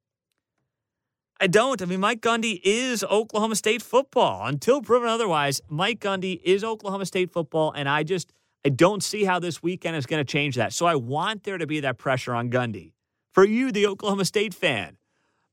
I 1.41 1.47
don't. 1.47 1.81
I 1.81 1.85
mean, 1.85 1.99
Mike 1.99 2.21
Gundy 2.21 2.61
is 2.63 3.03
Oklahoma 3.03 3.57
State 3.57 3.81
football. 3.81 4.47
Until 4.47 4.81
proven 4.81 5.09
otherwise, 5.09 5.59
Mike 5.67 5.99
Gundy 5.99 6.39
is 6.45 6.63
Oklahoma 6.63 7.05
State 7.05 7.33
football, 7.33 7.73
and 7.73 7.89
I 7.89 8.03
just 8.03 8.31
I 8.65 8.69
don't 8.69 9.03
see 9.03 9.25
how 9.25 9.39
this 9.39 9.61
weekend 9.61 9.95
is 9.97 10.05
going 10.05 10.23
to 10.23 10.29
change 10.29 10.55
that. 10.55 10.73
So 10.73 10.85
I 10.85 10.95
want 10.95 11.43
there 11.43 11.57
to 11.57 11.67
be 11.67 11.81
that 11.81 11.97
pressure 11.97 12.33
on 12.33 12.49
Gundy. 12.49 12.93
For 13.31 13.43
you, 13.43 13.71
the 13.71 13.87
Oklahoma 13.87 14.25
State 14.25 14.53
fan. 14.53 14.97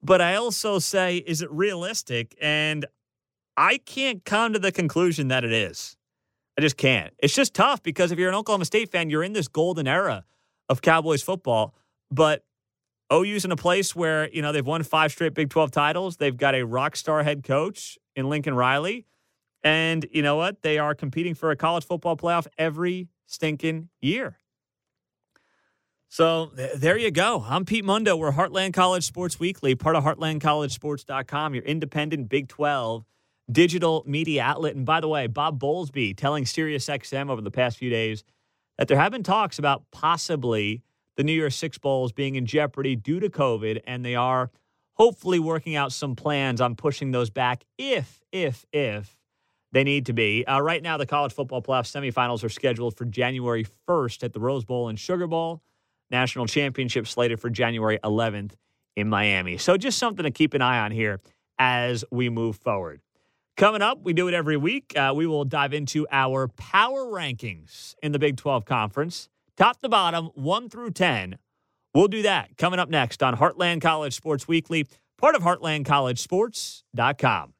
But 0.02 0.20
I 0.20 0.36
also 0.36 0.78
say, 0.78 1.18
is 1.18 1.42
it 1.42 1.50
realistic? 1.50 2.36
And 2.40 2.86
I 3.56 3.78
can't 3.78 4.24
come 4.24 4.52
to 4.52 4.58
the 4.58 4.72
conclusion 4.72 5.28
that 5.28 5.44
it 5.44 5.52
is. 5.52 5.96
I 6.56 6.62
just 6.62 6.76
can't. 6.76 7.12
It's 7.18 7.34
just 7.34 7.54
tough 7.54 7.82
because 7.82 8.12
if 8.12 8.18
you're 8.18 8.28
an 8.28 8.34
Oklahoma 8.34 8.64
State 8.64 8.90
fan, 8.90 9.10
you're 9.10 9.22
in 9.22 9.32
this 9.32 9.48
golden 9.48 9.86
era 9.88 10.24
of 10.68 10.82
Cowboys 10.82 11.22
football. 11.22 11.74
But 12.10 12.44
OU's 13.12 13.44
in 13.44 13.52
a 13.52 13.56
place 13.56 13.94
where, 13.96 14.30
you 14.30 14.40
know, 14.40 14.52
they've 14.52 14.66
won 14.66 14.82
five 14.82 15.10
straight 15.10 15.34
Big 15.34 15.50
12 15.50 15.70
titles. 15.70 16.16
They've 16.16 16.36
got 16.36 16.54
a 16.54 16.64
rock 16.64 16.96
star 16.96 17.22
head 17.22 17.42
coach 17.42 17.98
in 18.14 18.28
Lincoln 18.28 18.54
Riley. 18.54 19.06
And 19.62 20.06
you 20.12 20.22
know 20.22 20.36
what? 20.36 20.62
They 20.62 20.78
are 20.78 20.94
competing 20.94 21.34
for 21.34 21.50
a 21.50 21.56
college 21.56 21.84
football 21.84 22.16
playoff 22.16 22.46
every 22.56 23.08
stinking 23.26 23.88
year. 24.00 24.38
So 26.08 26.50
th- 26.56 26.74
there 26.74 26.98
you 26.98 27.10
go. 27.10 27.44
I'm 27.46 27.64
Pete 27.64 27.84
Mundo. 27.84 28.16
We're 28.16 28.32
Heartland 28.32 28.74
College 28.74 29.04
Sports 29.04 29.38
Weekly, 29.38 29.74
part 29.74 29.94
of 29.94 30.02
heartlandcollegesports.com, 30.02 31.54
your 31.54 31.62
independent 31.64 32.28
Big 32.28 32.48
12 32.48 33.04
digital 33.50 34.02
media 34.06 34.42
outlet. 34.42 34.74
And 34.74 34.84
by 34.84 35.00
the 35.00 35.08
way, 35.08 35.26
Bob 35.26 35.60
Bowlesby 35.60 36.16
telling 36.16 36.44
SiriusXM 36.44 37.30
over 37.30 37.40
the 37.40 37.50
past 37.50 37.78
few 37.78 37.90
days 37.90 38.24
that 38.78 38.88
there 38.88 38.98
have 38.98 39.12
been 39.12 39.22
talks 39.22 39.58
about 39.58 39.84
possibly 39.92 40.82
the 41.16 41.22
New 41.22 41.32
Year's 41.32 41.54
Six 41.54 41.78
Bowls 41.78 42.12
being 42.12 42.34
in 42.36 42.46
jeopardy 42.46 42.96
due 42.96 43.20
to 43.20 43.28
COVID, 43.28 43.82
and 43.86 44.04
they 44.04 44.14
are 44.14 44.50
hopefully 44.94 45.38
working 45.38 45.76
out 45.76 45.92
some 45.92 46.16
plans 46.16 46.60
on 46.60 46.74
pushing 46.76 47.10
those 47.10 47.30
back 47.30 47.64
if, 47.78 48.20
if, 48.32 48.64
if 48.72 49.19
they 49.72 49.84
need 49.84 50.06
to 50.06 50.12
be. 50.12 50.44
Uh, 50.44 50.60
right 50.60 50.82
now, 50.82 50.96
the 50.96 51.06
college 51.06 51.32
football 51.32 51.62
playoff 51.62 51.86
semifinals 51.86 52.44
are 52.44 52.48
scheduled 52.48 52.96
for 52.96 53.04
January 53.04 53.66
1st 53.88 54.24
at 54.24 54.32
the 54.32 54.40
Rose 54.40 54.64
Bowl 54.64 54.88
and 54.88 54.98
Sugar 54.98 55.26
Bowl. 55.26 55.62
National 56.10 56.46
championship 56.46 57.06
slated 57.06 57.40
for 57.40 57.50
January 57.50 57.98
11th 58.02 58.52
in 58.96 59.08
Miami. 59.08 59.58
So 59.58 59.76
just 59.76 59.98
something 59.98 60.24
to 60.24 60.30
keep 60.30 60.54
an 60.54 60.62
eye 60.62 60.80
on 60.80 60.90
here 60.90 61.20
as 61.58 62.04
we 62.10 62.28
move 62.28 62.56
forward. 62.56 63.00
Coming 63.56 63.82
up, 63.82 64.02
we 64.02 64.12
do 64.12 64.26
it 64.26 64.34
every 64.34 64.56
week. 64.56 64.92
Uh, 64.96 65.12
we 65.14 65.26
will 65.26 65.44
dive 65.44 65.74
into 65.74 66.06
our 66.10 66.48
power 66.48 67.04
rankings 67.04 67.94
in 68.02 68.12
the 68.12 68.18
Big 68.18 68.38
12 68.38 68.64
Conference, 68.64 69.28
top 69.56 69.80
to 69.82 69.88
bottom, 69.88 70.30
1 70.34 70.70
through 70.70 70.92
10. 70.92 71.38
We'll 71.94 72.08
do 72.08 72.22
that 72.22 72.56
coming 72.56 72.80
up 72.80 72.88
next 72.88 73.22
on 73.22 73.36
Heartland 73.36 73.82
College 73.82 74.14
Sports 74.14 74.48
Weekly, 74.48 74.86
part 75.18 75.34
of 75.34 75.42
heartlandcollegesports.com. 75.42 77.52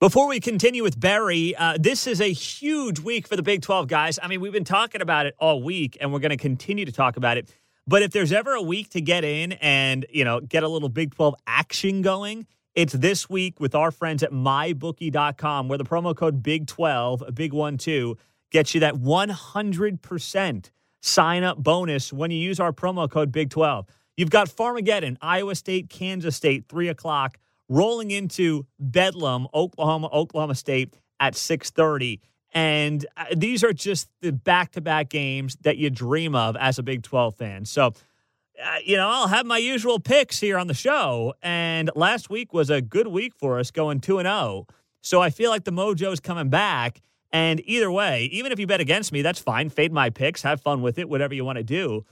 Before 0.00 0.28
we 0.28 0.40
continue 0.40 0.82
with 0.82 0.98
Barry, 0.98 1.54
uh, 1.54 1.76
this 1.78 2.06
is 2.06 2.22
a 2.22 2.32
huge 2.32 3.00
week 3.00 3.28
for 3.28 3.36
the 3.36 3.42
Big 3.42 3.60
12 3.60 3.86
guys. 3.86 4.18
I 4.22 4.28
mean, 4.28 4.40
we've 4.40 4.50
been 4.50 4.64
talking 4.64 5.02
about 5.02 5.26
it 5.26 5.34
all 5.38 5.62
week, 5.62 5.98
and 6.00 6.10
we're 6.10 6.20
going 6.20 6.30
to 6.30 6.38
continue 6.38 6.86
to 6.86 6.90
talk 6.90 7.18
about 7.18 7.36
it. 7.36 7.54
But 7.86 8.00
if 8.00 8.10
there's 8.10 8.32
ever 8.32 8.54
a 8.54 8.62
week 8.62 8.88
to 8.92 9.02
get 9.02 9.24
in 9.24 9.52
and, 9.52 10.06
you 10.08 10.24
know, 10.24 10.40
get 10.40 10.62
a 10.62 10.68
little 10.68 10.88
Big 10.88 11.14
12 11.14 11.34
action 11.46 12.00
going, 12.00 12.46
it's 12.74 12.94
this 12.94 13.28
week 13.28 13.60
with 13.60 13.74
our 13.74 13.90
friends 13.90 14.22
at 14.22 14.32
mybookie.com, 14.32 15.68
where 15.68 15.76
the 15.76 15.84
promo 15.84 16.16
code 16.16 16.42
Big12, 16.42 17.34
Big 17.34 17.52
One 17.52 17.76
Two, 17.76 18.16
gets 18.50 18.72
you 18.72 18.80
that 18.80 18.94
100% 18.94 20.70
sign 21.02 21.42
up 21.42 21.58
bonus 21.58 22.10
when 22.10 22.30
you 22.30 22.38
use 22.38 22.58
our 22.58 22.72
promo 22.72 23.10
code 23.10 23.32
Big12. 23.32 23.86
You've 24.16 24.30
got 24.30 24.48
Farmageddon, 24.48 25.18
Iowa 25.20 25.54
State, 25.54 25.90
Kansas 25.90 26.36
State, 26.36 26.70
3 26.70 26.88
o'clock 26.88 27.36
rolling 27.70 28.10
into 28.10 28.66
Bedlam, 28.78 29.46
Oklahoma, 29.54 30.10
Oklahoma 30.12 30.54
State 30.54 30.92
at 31.18 31.34
6:30. 31.34 32.20
And 32.52 33.06
uh, 33.16 33.26
these 33.34 33.62
are 33.62 33.72
just 33.72 34.08
the 34.20 34.32
back-to-back 34.32 35.08
games 35.08 35.56
that 35.62 35.76
you 35.76 35.88
dream 35.88 36.34
of 36.34 36.56
as 36.56 36.80
a 36.80 36.82
Big 36.82 37.04
12 37.04 37.36
fan. 37.36 37.64
So, 37.64 37.86
uh, 37.86 38.76
you 38.84 38.96
know, 38.96 39.08
I'll 39.08 39.28
have 39.28 39.46
my 39.46 39.58
usual 39.58 40.00
picks 40.00 40.40
here 40.40 40.58
on 40.58 40.66
the 40.66 40.74
show. 40.74 41.32
And 41.42 41.90
last 41.94 42.28
week 42.28 42.52
was 42.52 42.68
a 42.68 42.82
good 42.82 43.06
week 43.06 43.34
for 43.38 43.60
us, 43.60 43.70
going 43.70 44.00
2 44.00 44.18
and 44.18 44.26
0. 44.26 44.66
So 45.00 45.22
I 45.22 45.30
feel 45.30 45.50
like 45.50 45.62
the 45.62 45.70
mojo 45.70 46.12
is 46.12 46.18
coming 46.18 46.50
back. 46.50 47.00
And 47.32 47.62
either 47.64 47.90
way, 47.92 48.24
even 48.32 48.50
if 48.50 48.58
you 48.58 48.66
bet 48.66 48.80
against 48.80 49.12
me, 49.12 49.22
that's 49.22 49.38
fine. 49.38 49.70
Fade 49.70 49.92
my 49.92 50.10
picks, 50.10 50.42
have 50.42 50.60
fun 50.60 50.82
with 50.82 50.98
it, 50.98 51.08
whatever 51.08 51.34
you 51.34 51.44
want 51.44 51.58
to 51.58 51.64
do. 51.64 52.04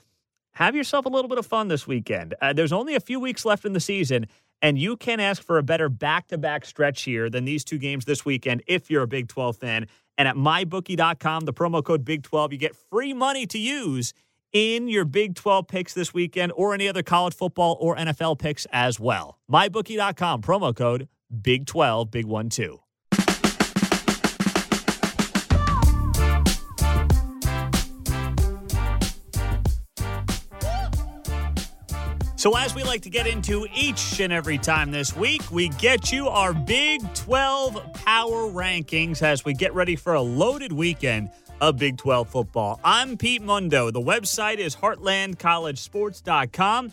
Have 0.52 0.76
yourself 0.76 1.06
a 1.06 1.08
little 1.08 1.28
bit 1.28 1.38
of 1.38 1.46
fun 1.46 1.68
this 1.68 1.86
weekend. 1.86 2.34
Uh, 2.40 2.52
there's 2.52 2.72
only 2.72 2.94
a 2.94 3.00
few 3.00 3.18
weeks 3.18 3.44
left 3.44 3.64
in 3.64 3.72
the 3.72 3.80
season, 3.80 4.26
and 4.62 4.78
you 4.78 4.96
can 4.96 5.20
ask 5.20 5.42
for 5.42 5.58
a 5.58 5.62
better 5.62 5.88
back 5.88 6.28
to 6.28 6.38
back 6.38 6.64
stretch 6.64 7.02
here 7.02 7.30
than 7.30 7.44
these 7.44 7.64
two 7.64 7.78
games 7.78 8.04
this 8.04 8.24
weekend 8.24 8.62
if 8.66 8.90
you're 8.90 9.02
a 9.02 9.08
Big 9.08 9.28
12 9.28 9.56
fan. 9.56 9.86
And 10.16 10.26
at 10.26 10.34
mybookie.com, 10.34 11.44
the 11.44 11.52
promo 11.52 11.82
code 11.84 12.04
Big 12.04 12.22
12, 12.22 12.52
you 12.52 12.58
get 12.58 12.74
free 12.74 13.14
money 13.14 13.46
to 13.46 13.58
use 13.58 14.12
in 14.52 14.88
your 14.88 15.04
Big 15.04 15.34
12 15.34 15.68
picks 15.68 15.94
this 15.94 16.12
weekend 16.12 16.52
or 16.56 16.74
any 16.74 16.88
other 16.88 17.02
college 17.02 17.34
football 17.34 17.76
or 17.80 17.96
NFL 17.96 18.38
picks 18.38 18.66
as 18.72 18.98
well. 18.98 19.38
Mybookie.com, 19.50 20.42
promo 20.42 20.74
code 20.74 21.08
Big 21.42 21.66
12, 21.66 22.10
Big 22.10 22.26
1 22.26 22.48
2. 22.48 22.80
So, 32.38 32.57
as 32.57 32.73
we 32.73 32.85
like 32.85 33.02
to 33.02 33.11
get 33.11 33.26
into 33.26 33.66
each 33.75 34.21
and 34.21 34.33
every 34.33 34.59
time 34.59 34.92
this 34.92 35.16
week, 35.16 35.42
we 35.50 35.71
get 35.71 36.12
you 36.12 36.28
our 36.28 36.54
Big 36.54 37.02
12 37.14 37.95
power 37.95 38.49
rankings 38.49 39.23
as 39.23 39.45
we 39.45 39.54
get 39.54 39.75
ready 39.75 39.97
for 39.97 40.14
a 40.14 40.23
loaded 40.23 40.73
weekend 40.73 41.33
of 41.61 41.78
Big 41.78 41.97
12 41.97 42.28
football. 42.28 42.78
I'm 42.85 43.16
Pete 43.16 43.42
Mundo. 43.42 43.90
The 43.90 44.00
website 44.00 44.59
is 44.59 44.76
heartlandcollegesports.com, 44.76 46.92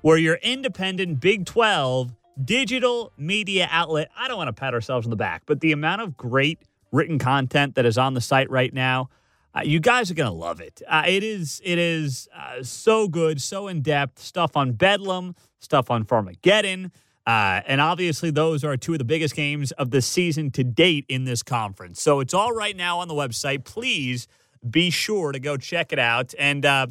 where 0.00 0.16
your 0.16 0.36
independent 0.36 1.20
Big 1.20 1.44
12 1.44 2.14
digital 2.42 3.12
media 3.18 3.68
outlet. 3.70 4.08
I 4.18 4.28
don't 4.28 4.38
want 4.38 4.48
to 4.48 4.54
pat 4.54 4.72
ourselves 4.72 5.06
on 5.06 5.10
the 5.10 5.16
back, 5.16 5.42
but 5.44 5.60
the 5.60 5.72
amount 5.72 6.00
of 6.00 6.16
great 6.16 6.58
written 6.90 7.18
content 7.18 7.74
that 7.74 7.84
is 7.84 7.98
on 7.98 8.14
the 8.14 8.22
site 8.22 8.48
right 8.48 8.72
now 8.72 9.10
uh, 9.56 9.62
you 9.62 9.80
guys 9.80 10.10
are 10.10 10.14
gonna 10.14 10.32
love 10.32 10.60
it. 10.60 10.82
Uh, 10.86 11.04
it 11.06 11.22
is 11.22 11.60
it 11.64 11.78
is 11.78 12.28
uh, 12.36 12.62
so 12.62 13.08
good, 13.08 13.40
so 13.40 13.68
in 13.68 13.80
depth 13.80 14.18
stuff 14.18 14.56
on 14.56 14.72
Bedlam, 14.72 15.34
stuff 15.58 15.90
on 15.90 16.04
Farmageddon, 16.04 16.90
uh, 17.26 17.62
and 17.66 17.80
obviously 17.80 18.30
those 18.30 18.64
are 18.64 18.76
two 18.76 18.92
of 18.92 18.98
the 18.98 19.04
biggest 19.04 19.34
games 19.34 19.72
of 19.72 19.90
the 19.90 20.02
season 20.02 20.50
to 20.50 20.62
date 20.62 21.06
in 21.08 21.24
this 21.24 21.42
conference. 21.42 22.02
So 22.02 22.20
it's 22.20 22.34
all 22.34 22.52
right 22.52 22.76
now 22.76 22.98
on 22.98 23.08
the 23.08 23.14
website. 23.14 23.64
Please 23.64 24.28
be 24.68 24.90
sure 24.90 25.32
to 25.32 25.38
go 25.38 25.56
check 25.56 25.92
it 25.92 25.98
out 25.98 26.34
and 26.38 26.66
uh, 26.66 26.88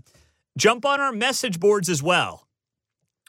jump 0.57 0.85
on 0.85 0.99
our 0.99 1.11
message 1.11 1.59
boards 1.59 1.87
as 1.87 2.01
well. 2.01 2.47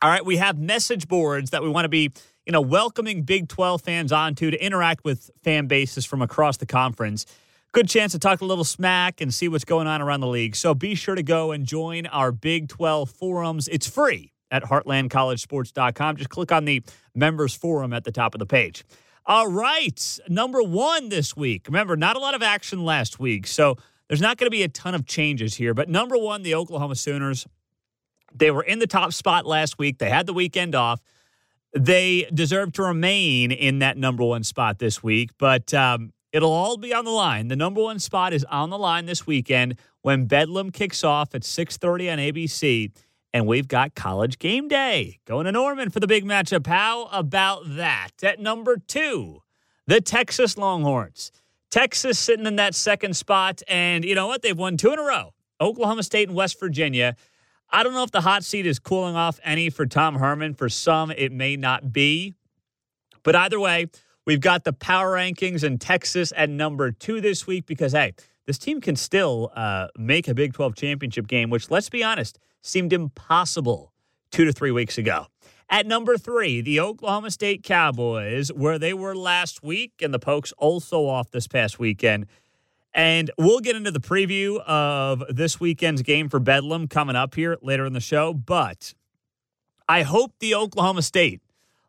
All 0.00 0.11
right, 0.11 0.25
we 0.25 0.37
have 0.37 0.59
message 0.59 1.09
boards 1.09 1.50
that 1.50 1.62
we 1.62 1.69
want 1.69 1.85
to 1.85 1.90
be 1.90 2.11
you 2.47 2.52
know 2.52 2.62
welcoming 2.62 3.23
Big 3.23 3.49
Twelve 3.49 3.83
fans 3.83 4.12
onto 4.12 4.50
to 4.50 4.64
interact 4.64 5.05
with 5.05 5.31
fan 5.45 5.66
bases 5.66 6.07
from 6.07 6.23
across 6.23 6.57
the 6.57 6.66
conference 6.66 7.26
good 7.73 7.88
chance 7.88 8.12
to 8.12 8.18
talk 8.18 8.40
a 8.40 8.44
little 8.44 8.64
smack 8.64 9.20
and 9.20 9.32
see 9.32 9.49
what's 9.49 9.64
going 9.64 9.87
on 9.87 10.00
around 10.00 10.20
the 10.20 10.26
league. 10.26 10.56
So 10.56 10.75
be 10.75 10.94
sure 10.94 11.14
to 11.14 11.23
go 11.23 11.52
and 11.52 11.66
join 11.66 12.06
our 12.06 12.32
Big 12.32 12.68
12 12.68 13.11
forums. 13.11 13.68
It's 13.68 13.87
free 13.87 14.32
at 14.50 14.62
heartlandcollegesports.com. 14.64 16.16
Just 16.16 16.30
click 16.30 16.52
on 16.52 16.64
the 16.64 16.82
members 17.14 17.54
forum 17.54 17.92
at 17.92 18.04
the 18.04 18.12
top 18.12 18.35
of 18.35 18.38
the 18.38 18.46
page. 18.46 18.85
All 19.28 19.49
right, 19.49 20.18
number 20.28 20.62
one 20.62 21.08
this 21.08 21.37
week. 21.37 21.66
Remember, 21.66 21.96
not 21.96 22.16
a 22.16 22.20
lot 22.20 22.35
of 22.35 22.42
action 22.42 22.85
last 22.85 23.18
week, 23.18 23.49
so 23.49 23.76
there's 24.08 24.20
not 24.20 24.37
going 24.37 24.46
to 24.46 24.52
be 24.52 24.62
a 24.62 24.68
ton 24.68 24.94
of 24.94 25.04
changes 25.04 25.56
here. 25.56 25.75
But 25.75 25.88
number 25.88 26.16
one, 26.16 26.42
the 26.42 26.54
Oklahoma 26.54 26.94
Sooners. 26.94 27.46
They 28.32 28.50
were 28.50 28.62
in 28.62 28.78
the 28.78 28.87
top 28.87 29.12
spot 29.12 29.46
last 29.46 29.78
week. 29.78 29.99
They 29.99 30.11
had 30.11 30.26
the 30.26 30.32
weekend 30.32 30.75
off. 30.75 31.00
They 31.73 32.28
deserve 32.32 32.73
to 32.75 32.82
remain 32.82 33.50
in 33.50 33.80
that 33.80 33.96
number 33.96 34.25
one 34.25 34.44
spot 34.44 34.78
this 34.78 35.02
week. 35.02 35.30
But 35.38 35.75
um, 35.75 36.12
It'll 36.37 36.52
all 36.52 36.76
be 36.76 36.93
on 36.93 37.07
the 37.07 37.11
line. 37.11 37.49
The 37.49 37.57
number 37.57 37.81
one 37.81 37.99
spot 37.99 38.35
is 38.35 38.45
on 38.50 38.69
the 38.69 38.76
line 38.76 39.07
this 39.07 39.26
weekend 39.26 39.78
when 40.02 40.26
Bedlam 40.26 40.71
kicks 40.71 41.02
off 41.02 41.35
at 41.35 41.45
6:30 41.45 42.12
on 42.12 42.19
ABC, 42.19 42.93
and 43.33 43.47
we've 43.47 43.66
got 43.66 43.95
College 43.95 44.38
Game 44.38 44.69
Day 44.69 45.19
going 45.25 45.47
to 45.47 45.52
Norman 45.52 45.88
for 45.88 45.99
the 45.99 46.07
big 46.07 46.26
matchup. 46.26 46.66
How 46.66 47.07
about 47.07 47.62
that? 47.76 48.11
At 48.23 48.38
number 48.38 48.76
two, 48.76 49.45
the 49.87 50.02
Texas 50.02 50.59
Longhorns. 50.59 51.33
Texas 51.71 52.19
sitting 52.19 52.45
in 52.45 52.57
that 52.57 52.75
second 52.75 53.16
spot, 53.16 53.62
and 53.66 54.05
you 54.05 54.14
know 54.14 54.26
what? 54.26 54.43
They've 54.43 54.59
won 54.59 54.76
two 54.76 54.93
in 54.93 54.99
a 54.99 55.02
row. 55.02 55.33
Oklahoma 55.59 56.02
State 56.02 56.28
and 56.28 56.37
West 56.37 56.61
Virginia. 56.61 57.16
I 57.71 57.83
don't 57.83 57.95
know 57.95 58.02
if 58.02 58.11
the 58.11 58.21
hot 58.21 58.45
seat 58.45 58.66
is 58.66 58.78
cooling 58.78 59.16
off 59.16 59.40
any 59.43 59.71
for 59.71 59.87
Tom 59.87 60.16
Herman. 60.16 60.52
For 60.52 60.69
some, 60.69 61.11
it 61.11 61.33
may 61.33 61.57
not 61.57 61.95
be. 61.95 62.35
But 63.23 63.35
either 63.35 63.59
way, 63.59 63.87
We've 64.26 64.40
got 64.40 64.64
the 64.64 64.73
power 64.73 65.12
rankings 65.12 65.62
in 65.62 65.78
Texas 65.78 66.33
at 66.37 66.50
number 66.50 66.90
two 66.90 67.21
this 67.21 67.47
week 67.47 67.64
because, 67.64 67.92
hey, 67.92 68.14
this 68.45 68.59
team 68.59 68.80
can 68.80 68.97
still 68.97 69.52
uh, 69.54 69.87
make 69.97 70.26
a 70.26 70.35
Big 70.35 70.52
12 70.52 70.75
championship 70.75 71.28
game, 71.28 71.49
which, 71.49 71.71
let's 71.71 71.88
be 71.88 72.02
honest, 72.02 72.40
seemed 72.61 72.92
impossible 72.92 73.92
two 74.33 74.45
to 74.45 74.52
three 74.52 74.73
weeks 74.73 74.99
ago. 74.99 75.26
At 75.71 75.87
number 75.87 76.18
three, 76.18 76.61
the 76.61 76.80
Oklahoma 76.80 77.30
State 77.30 77.62
Cowboys, 77.62 78.52
where 78.52 78.80
they 78.80 78.92
were 78.92 79.14
last 79.14 79.62
week, 79.62 79.92
and 80.02 80.12
the 80.12 80.18
Pokes 80.18 80.52
also 80.59 81.06
off 81.06 81.30
this 81.30 81.47
past 81.47 81.78
weekend. 81.78 82.26
And 82.92 83.30
we'll 83.38 83.61
get 83.61 83.76
into 83.76 83.92
the 83.92 84.00
preview 84.00 84.61
of 84.61 85.23
this 85.28 85.61
weekend's 85.61 86.02
game 86.02 86.28
for 86.28 86.40
Bedlam 86.40 86.88
coming 86.88 87.14
up 87.14 87.37
here 87.37 87.59
later 87.62 87.87
in 87.87 87.92
the 87.92 88.00
show. 88.00 88.35
But 88.35 88.92
I 89.88 90.02
hope 90.02 90.33
the 90.40 90.56
Oklahoma 90.56 91.02
State 91.02 91.42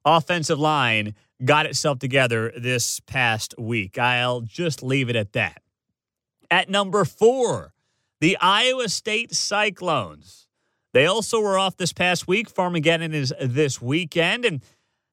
offensive 0.06 0.60
line 0.60 1.16
got 1.44 1.66
itself 1.66 2.00
together 2.00 2.52
this 2.58 3.00
past 3.02 3.56
week. 3.58 3.98
I'll 3.98 4.42
just 4.42 4.82
leave 4.82 5.10
it 5.10 5.16
at 5.16 5.34
that. 5.34 5.62
At 6.50 6.70
number 6.70 7.06
four, 7.06 7.74
the 8.20 8.38
Iowa 8.40 8.90
State 8.90 9.34
Cyclones. 9.34 10.48
They 10.94 11.06
also 11.06 11.40
were 11.40 11.60
off 11.60 11.78
this 11.78 11.94
past 11.94 12.28
week. 12.28 12.52
Farmageddon 12.52 13.14
is 13.14 13.34
this 13.40 13.82
weekend. 13.82 14.46
And 14.46 14.64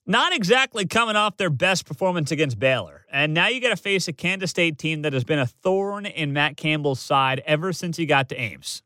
not 0.07 0.35
exactly 0.35 0.87
coming 0.87 1.17
off 1.17 1.37
their 1.37 1.51
best 1.51 1.87
performance 1.87 2.31
against 2.31 2.59
Baylor. 2.59 3.05
And 3.11 3.35
now 3.35 3.49
you 3.49 3.61
got 3.61 3.71
to 3.71 3.77
face 3.77 4.07
a 4.07 4.13
Kansas 4.13 4.51
State 4.51 4.79
team 4.79 5.03
that 5.03 5.13
has 5.13 5.25
been 5.25 5.39
a 5.39 5.47
thorn 5.47 6.07
in 6.07 6.33
Matt 6.33 6.57
Campbell's 6.57 7.01
side 7.01 7.43
ever 7.47 7.73
since 7.73 7.97
he 7.97 8.07
got 8.07 8.29
to 8.29 8.37
Ames. 8.37 8.83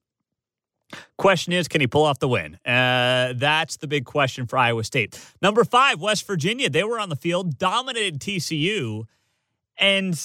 Question 1.17 1.53
is, 1.53 1.69
can 1.69 1.81
he 1.81 1.87
pull 1.87 2.05
off 2.05 2.19
the 2.19 2.29
win? 2.29 2.55
Uh, 2.65 3.35
that's 3.37 3.77
the 3.77 3.87
big 3.87 4.05
question 4.05 4.47
for 4.47 4.59
Iowa 4.59 4.85
State. 4.85 5.21
Number 5.43 5.65
five, 5.65 6.01
West 6.01 6.27
Virginia. 6.27 6.71
They 6.71 6.85
were 6.85 6.99
on 6.99 7.09
the 7.09 7.17
field, 7.17 7.59
dominated 7.59 8.21
TCU. 8.21 9.05
And 9.77 10.19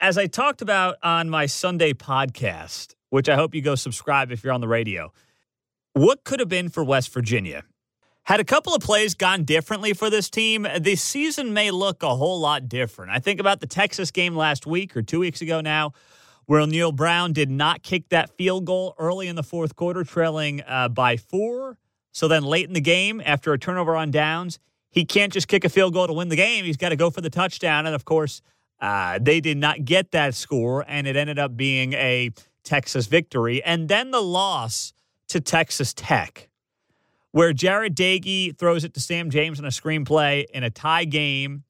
as 0.00 0.18
I 0.18 0.26
talked 0.26 0.62
about 0.62 0.96
on 1.02 1.30
my 1.30 1.46
Sunday 1.46 1.92
podcast, 1.92 2.94
which 3.10 3.28
I 3.28 3.34
hope 3.36 3.54
you 3.54 3.62
go 3.62 3.74
subscribe 3.74 4.30
if 4.30 4.44
you're 4.44 4.52
on 4.52 4.60
the 4.60 4.68
radio, 4.68 5.12
what 5.92 6.24
could 6.24 6.40
have 6.40 6.48
been 6.48 6.68
for 6.68 6.84
West 6.84 7.12
Virginia? 7.12 7.64
Had 8.24 8.40
a 8.40 8.44
couple 8.44 8.74
of 8.74 8.82
plays 8.82 9.14
gone 9.14 9.44
differently 9.44 9.94
for 9.94 10.10
this 10.10 10.28
team, 10.28 10.66
the 10.80 10.96
season 10.96 11.54
may 11.54 11.70
look 11.70 12.02
a 12.02 12.14
whole 12.14 12.40
lot 12.40 12.68
different. 12.68 13.12
I 13.12 13.20
think 13.20 13.38
about 13.40 13.60
the 13.60 13.66
Texas 13.66 14.10
game 14.10 14.34
last 14.34 14.66
week 14.66 14.96
or 14.96 15.02
two 15.02 15.20
weeks 15.20 15.40
ago 15.40 15.60
now, 15.60 15.92
where 16.46 16.66
Neal 16.66 16.92
Brown 16.92 17.32
did 17.32 17.50
not 17.50 17.82
kick 17.82 18.08
that 18.08 18.30
field 18.36 18.64
goal 18.64 18.94
early 18.98 19.28
in 19.28 19.36
the 19.36 19.42
fourth 19.42 19.76
quarter, 19.76 20.04
trailing 20.04 20.62
uh, 20.66 20.88
by 20.88 21.16
four. 21.16 21.78
So 22.12 22.28
then 22.28 22.44
late 22.44 22.66
in 22.66 22.72
the 22.72 22.80
game, 22.80 23.20
after 23.24 23.52
a 23.52 23.58
turnover 23.58 23.94
on 23.94 24.10
downs, 24.10 24.58
he 24.88 25.04
can't 25.04 25.32
just 25.32 25.48
kick 25.48 25.64
a 25.64 25.68
field 25.68 25.92
goal 25.92 26.06
to 26.06 26.12
win 26.12 26.28
the 26.28 26.36
game. 26.36 26.64
He's 26.64 26.76
got 26.76 26.88
to 26.88 26.96
go 26.96 27.10
for 27.10 27.20
the 27.20 27.30
touchdown. 27.30 27.84
And 27.86 27.94
of 27.94 28.04
course, 28.04 28.40
uh, 28.80 29.18
they 29.20 29.40
did 29.40 29.58
not 29.58 29.84
get 29.84 30.12
that 30.12 30.34
score, 30.34 30.84
and 30.88 31.06
it 31.06 31.16
ended 31.16 31.38
up 31.38 31.56
being 31.56 31.92
a 31.92 32.30
Texas 32.62 33.06
victory. 33.06 33.62
And 33.62 33.88
then 33.88 34.10
the 34.10 34.22
loss 34.22 34.92
to 35.28 35.40
Texas 35.40 35.92
Tech 35.92 36.48
where 37.36 37.52
Jarret 37.52 37.94
Doege 37.94 38.56
throws 38.56 38.82
it 38.82 38.94
to 38.94 39.00
Sam 39.00 39.28
James 39.28 39.58
on 39.58 39.66
a 39.66 39.68
screenplay 39.68 40.46
in 40.54 40.64
a 40.64 40.70
tie 40.70 41.04
game 41.04 41.64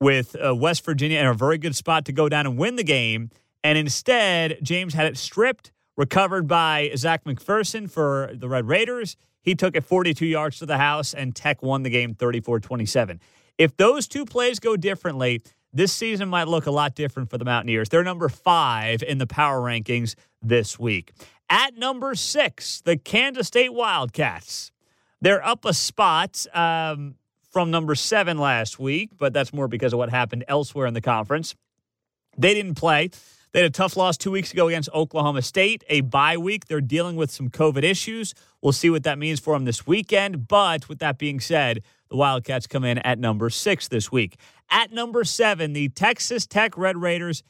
with 0.00 0.34
uh, 0.42 0.54
West 0.54 0.86
Virginia 0.86 1.18
in 1.18 1.26
a 1.26 1.34
very 1.34 1.58
good 1.58 1.76
spot 1.76 2.06
to 2.06 2.12
go 2.12 2.30
down 2.30 2.46
and 2.46 2.56
win 2.56 2.76
the 2.76 2.82
game. 2.82 3.28
And 3.64 3.78
instead, 3.78 4.58
James 4.62 4.94
had 4.94 5.06
it 5.06 5.16
stripped, 5.16 5.72
recovered 5.96 6.48
by 6.48 6.90
Zech 6.96 7.24
McPhearson 7.24 7.90
for 7.90 8.30
the 8.34 8.48
Red 8.48 8.66
Raiders. 8.66 9.16
He 9.40 9.54
took 9.54 9.76
it 9.76 9.84
42 9.84 10.26
yards 10.26 10.58
to 10.58 10.66
the 10.66 10.78
house, 10.78 11.14
and 11.14 11.34
Tech 11.34 11.62
won 11.62 11.82
the 11.82 11.90
game 11.90 12.14
34 12.14 12.60
27. 12.60 13.20
If 13.58 13.76
those 13.76 14.08
two 14.08 14.24
plays 14.24 14.58
go 14.58 14.76
differently, 14.76 15.42
this 15.72 15.92
season 15.92 16.28
might 16.28 16.48
look 16.48 16.66
a 16.66 16.70
lot 16.70 16.94
different 16.94 17.30
for 17.30 17.38
the 17.38 17.44
Mountaineers. 17.44 17.88
They're 17.88 18.04
number 18.04 18.28
five 18.28 19.02
in 19.02 19.18
the 19.18 19.26
power 19.26 19.60
rankings 19.60 20.14
this 20.40 20.78
week. 20.78 21.12
At 21.48 21.76
number 21.76 22.14
six, 22.14 22.80
the 22.80 22.96
Kansas 22.96 23.46
State 23.46 23.72
Wildcats. 23.72 24.72
They're 25.20 25.44
up 25.46 25.64
a 25.64 25.72
spot 25.72 26.46
um, 26.54 27.14
from 27.50 27.70
number 27.70 27.94
seven 27.94 28.38
last 28.38 28.78
week, 28.78 29.10
but 29.16 29.32
that's 29.32 29.52
more 29.52 29.68
because 29.68 29.92
of 29.92 29.98
what 29.98 30.10
happened 30.10 30.44
elsewhere 30.48 30.86
in 30.86 30.94
the 30.94 31.00
conference. 31.00 31.54
They 32.36 32.54
didn't 32.54 32.74
play. 32.74 33.10
They 33.52 33.60
had 33.60 33.66
a 33.66 33.70
tough 33.70 33.98
loss 33.98 34.16
two 34.16 34.30
weeks 34.30 34.52
ago 34.52 34.68
against 34.68 34.88
Oklahoma 34.94 35.42
State, 35.42 35.84
a 35.88 36.00
bye 36.00 36.38
week. 36.38 36.66
They're 36.66 36.80
dealing 36.80 37.16
with 37.16 37.30
some 37.30 37.50
COVID 37.50 37.82
issues. 37.82 38.34
We'll 38.62 38.72
see 38.72 38.88
what 38.88 39.02
that 39.02 39.18
means 39.18 39.40
for 39.40 39.54
them 39.54 39.66
this 39.66 39.86
weekend. 39.86 40.48
But 40.48 40.88
with 40.88 41.00
that 41.00 41.18
being 41.18 41.38
said, 41.38 41.82
the 42.08 42.16
Wildcats 42.16 42.66
come 42.66 42.84
in 42.84 42.98
at 42.98 43.18
number 43.18 43.50
six 43.50 43.88
this 43.88 44.10
week. 44.10 44.36
At 44.70 44.90
number 44.90 45.22
seven, 45.24 45.74
the 45.74 45.90
Texas 45.90 46.46
Tech 46.46 46.78
Red 46.78 46.96
Raiders. 46.96 47.42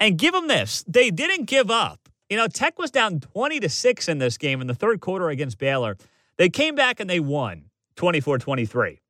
And 0.00 0.18
give 0.18 0.32
them 0.32 0.48
this 0.48 0.84
they 0.88 1.10
didn't 1.10 1.44
give 1.44 1.70
up. 1.70 2.08
You 2.28 2.36
know, 2.36 2.48
Tech 2.48 2.78
was 2.78 2.90
down 2.90 3.20
20 3.20 3.60
to 3.60 3.68
6 3.68 4.08
in 4.08 4.18
this 4.18 4.36
game 4.38 4.60
in 4.60 4.66
the 4.66 4.74
third 4.74 5.00
quarter 5.00 5.28
against 5.28 5.58
Baylor. 5.58 5.96
They 6.36 6.48
came 6.48 6.74
back 6.74 6.98
and 6.98 7.08
they 7.08 7.20
won 7.20 7.66
24 7.94 8.38
23. 8.38 9.00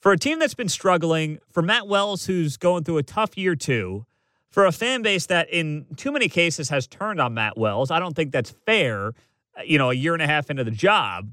For 0.00 0.12
a 0.12 0.18
team 0.18 0.38
that's 0.38 0.54
been 0.54 0.70
struggling, 0.70 1.38
for 1.50 1.60
Matt 1.62 1.86
Wells, 1.86 2.26
who's 2.26 2.56
going 2.56 2.84
through 2.84 2.96
a 2.98 3.02
tough 3.02 3.36
year 3.36 3.54
too, 3.54 4.06
for 4.52 4.66
a 4.66 4.72
fan 4.72 5.02
base 5.02 5.26
that 5.26 5.48
in 5.50 5.86
too 5.96 6.12
many 6.12 6.28
cases 6.28 6.68
has 6.68 6.86
turned 6.86 7.20
on 7.20 7.34
Matt 7.34 7.56
Wells, 7.56 7.90
I 7.90 7.98
don't 7.98 8.14
think 8.14 8.30
that's 8.32 8.50
fair, 8.66 9.14
uh, 9.58 9.62
you 9.64 9.78
know, 9.78 9.90
a 9.90 9.94
year 9.94 10.12
and 10.12 10.22
a 10.22 10.26
half 10.26 10.50
into 10.50 10.62
the 10.62 10.70
job. 10.70 11.32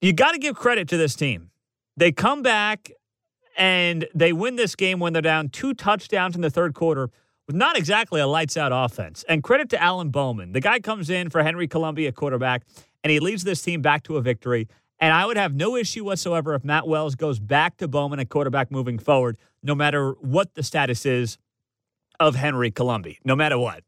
You 0.00 0.12
got 0.12 0.32
to 0.32 0.38
give 0.38 0.54
credit 0.54 0.86
to 0.88 0.96
this 0.96 1.16
team. 1.16 1.50
They 1.96 2.12
come 2.12 2.42
back 2.42 2.92
and 3.56 4.06
they 4.14 4.32
win 4.32 4.54
this 4.56 4.76
game 4.76 5.00
when 5.00 5.14
they're 5.14 5.22
down 5.22 5.48
two 5.48 5.74
touchdowns 5.74 6.36
in 6.36 6.42
the 6.42 6.50
third 6.50 6.74
quarter 6.74 7.10
with 7.46 7.56
not 7.56 7.76
exactly 7.76 8.20
a 8.20 8.26
lights 8.26 8.56
out 8.56 8.70
offense. 8.72 9.24
And 9.26 9.42
credit 9.42 9.70
to 9.70 9.82
Alan 9.82 10.10
Bowman. 10.10 10.52
The 10.52 10.60
guy 10.60 10.78
comes 10.80 11.08
in 11.08 11.30
for 11.30 11.42
Henry 11.42 11.66
Colombi, 11.66 12.12
quarterback, 12.12 12.62
and 13.02 13.10
he 13.10 13.18
leads 13.18 13.42
this 13.44 13.62
team 13.62 13.80
back 13.80 14.02
to 14.04 14.18
a 14.18 14.20
victory. 14.20 14.68
And 15.00 15.12
I 15.12 15.24
would 15.24 15.38
have 15.38 15.54
no 15.54 15.74
issue 15.74 16.04
whatsoever 16.04 16.54
if 16.54 16.64
Matt 16.64 16.86
Wells 16.86 17.14
goes 17.14 17.38
back 17.38 17.78
to 17.78 17.88
Bowman 17.88 18.20
at 18.20 18.28
quarterback 18.28 18.70
moving 18.70 18.98
forward, 18.98 19.38
no 19.62 19.74
matter 19.74 20.12
what 20.20 20.54
the 20.54 20.62
status 20.62 21.06
is 21.06 21.38
of 22.20 22.34
Henry 22.34 22.70
Colombi, 22.70 23.18
no 23.24 23.36
matter 23.36 23.58
what. 23.58 23.82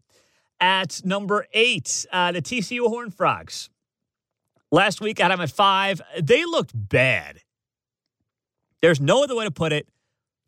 At 0.60 1.00
number 1.04 1.46
eight, 1.52 2.06
uh, 2.12 2.32
the 2.32 2.42
TCU 2.42 2.86
Horned 2.88 3.14
Frogs. 3.14 3.70
Last 4.70 5.00
week, 5.00 5.20
I 5.20 5.24
had 5.24 5.32
them 5.32 5.40
at 5.40 5.50
five. 5.50 6.00
They 6.20 6.44
looked 6.44 6.72
bad. 6.74 7.40
There's 8.82 9.00
no 9.00 9.24
other 9.24 9.34
way 9.34 9.44
to 9.44 9.50
put 9.50 9.72
it. 9.72 9.88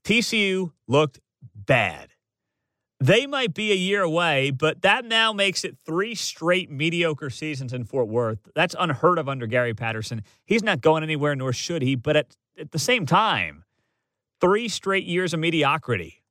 TCU 0.05 0.73
looked 0.87 1.21
bad. 1.55 2.11
They 3.01 3.27
might 3.27 3.53
be 3.53 3.73
a 3.73 3.77
year 3.77 4.03
away, 4.03 4.53
but 4.53 4.83
that 4.83 5.05
now 5.05 5.33
makes 5.33 5.65
it 5.65 5.77
three 5.85 6.15
straight 6.15 6.71
mediocre 6.71 7.31
seasons 7.31 7.73
in 7.73 7.85
Fort 7.85 8.07
Worth. 8.07 8.49
That's 8.55 8.77
unheard 8.79 9.19
of 9.19 9.29
under 9.29 9.49
Gary 9.49 9.75
Patterson. 9.75 10.23
He's 10.45 10.63
not 10.63 10.81
going 10.81 11.03
anywhere, 11.03 11.35
nor 11.35 11.53
should 11.53 11.83
he. 11.83 11.97
But 11.97 12.17
at, 12.17 12.37
at 12.57 12.71
the 12.71 12.79
same 12.79 13.05
time, 13.05 13.65
three 14.41 14.69
straight 14.69 15.05
years 15.05 15.35
of 15.35 15.41
mediocrity 15.41 16.22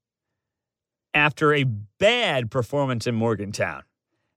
after 1.14 1.54
a 1.54 1.64
bad 1.64 2.50
performance 2.52 3.08
in 3.08 3.16
Morgantown. 3.16 3.84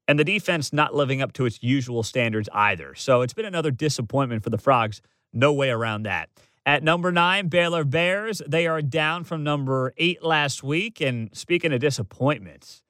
And 0.07 0.19
the 0.19 0.25
defense 0.25 0.73
not 0.73 0.95
living 0.95 1.23
up 1.23 1.33
to 1.35 1.47
its 1.47 1.63
usual 1.63 2.03
standards 2.03 2.49
either. 2.53 2.95
So 2.95 3.23
it's 3.23 3.33
been 3.33 3.47
another 3.47 3.71
disappointment 3.71 4.43
for 4.45 4.51
the 4.51 4.59
Frogs. 4.59 5.01
No 5.33 5.53
way 5.53 5.71
around 5.71 6.03
that. 6.03 6.29
At 6.67 6.83
number 6.83 7.13
nine, 7.13 7.49
Baylor 7.49 7.85
Bears. 7.85 8.41
They 8.47 8.67
are 8.67 8.83
down 8.83 9.25
from 9.25 9.45
number 9.45 9.93
eight 9.97 10.23
last 10.23 10.63
week. 10.63 11.01
And 11.01 11.31
speaking 11.35 11.73
of 11.73 11.81
disappointments, 11.81 12.83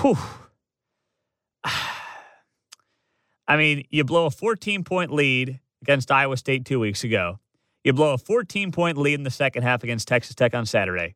whew. 0.00 0.16
I 3.46 3.56
mean, 3.56 3.84
you 3.90 4.04
blow 4.04 4.26
a 4.26 4.30
14 4.30 4.84
point 4.84 5.12
lead 5.12 5.60
against 5.82 6.10
Iowa 6.10 6.36
State 6.36 6.64
two 6.64 6.80
weeks 6.80 7.04
ago. 7.04 7.38
You 7.82 7.92
blow 7.92 8.14
a 8.14 8.18
14 8.18 8.72
point 8.72 8.96
lead 8.96 9.14
in 9.14 9.24
the 9.24 9.30
second 9.30 9.62
half 9.64 9.82
against 9.82 10.08
Texas 10.08 10.34
Tech 10.34 10.54
on 10.54 10.64
Saturday. 10.66 11.14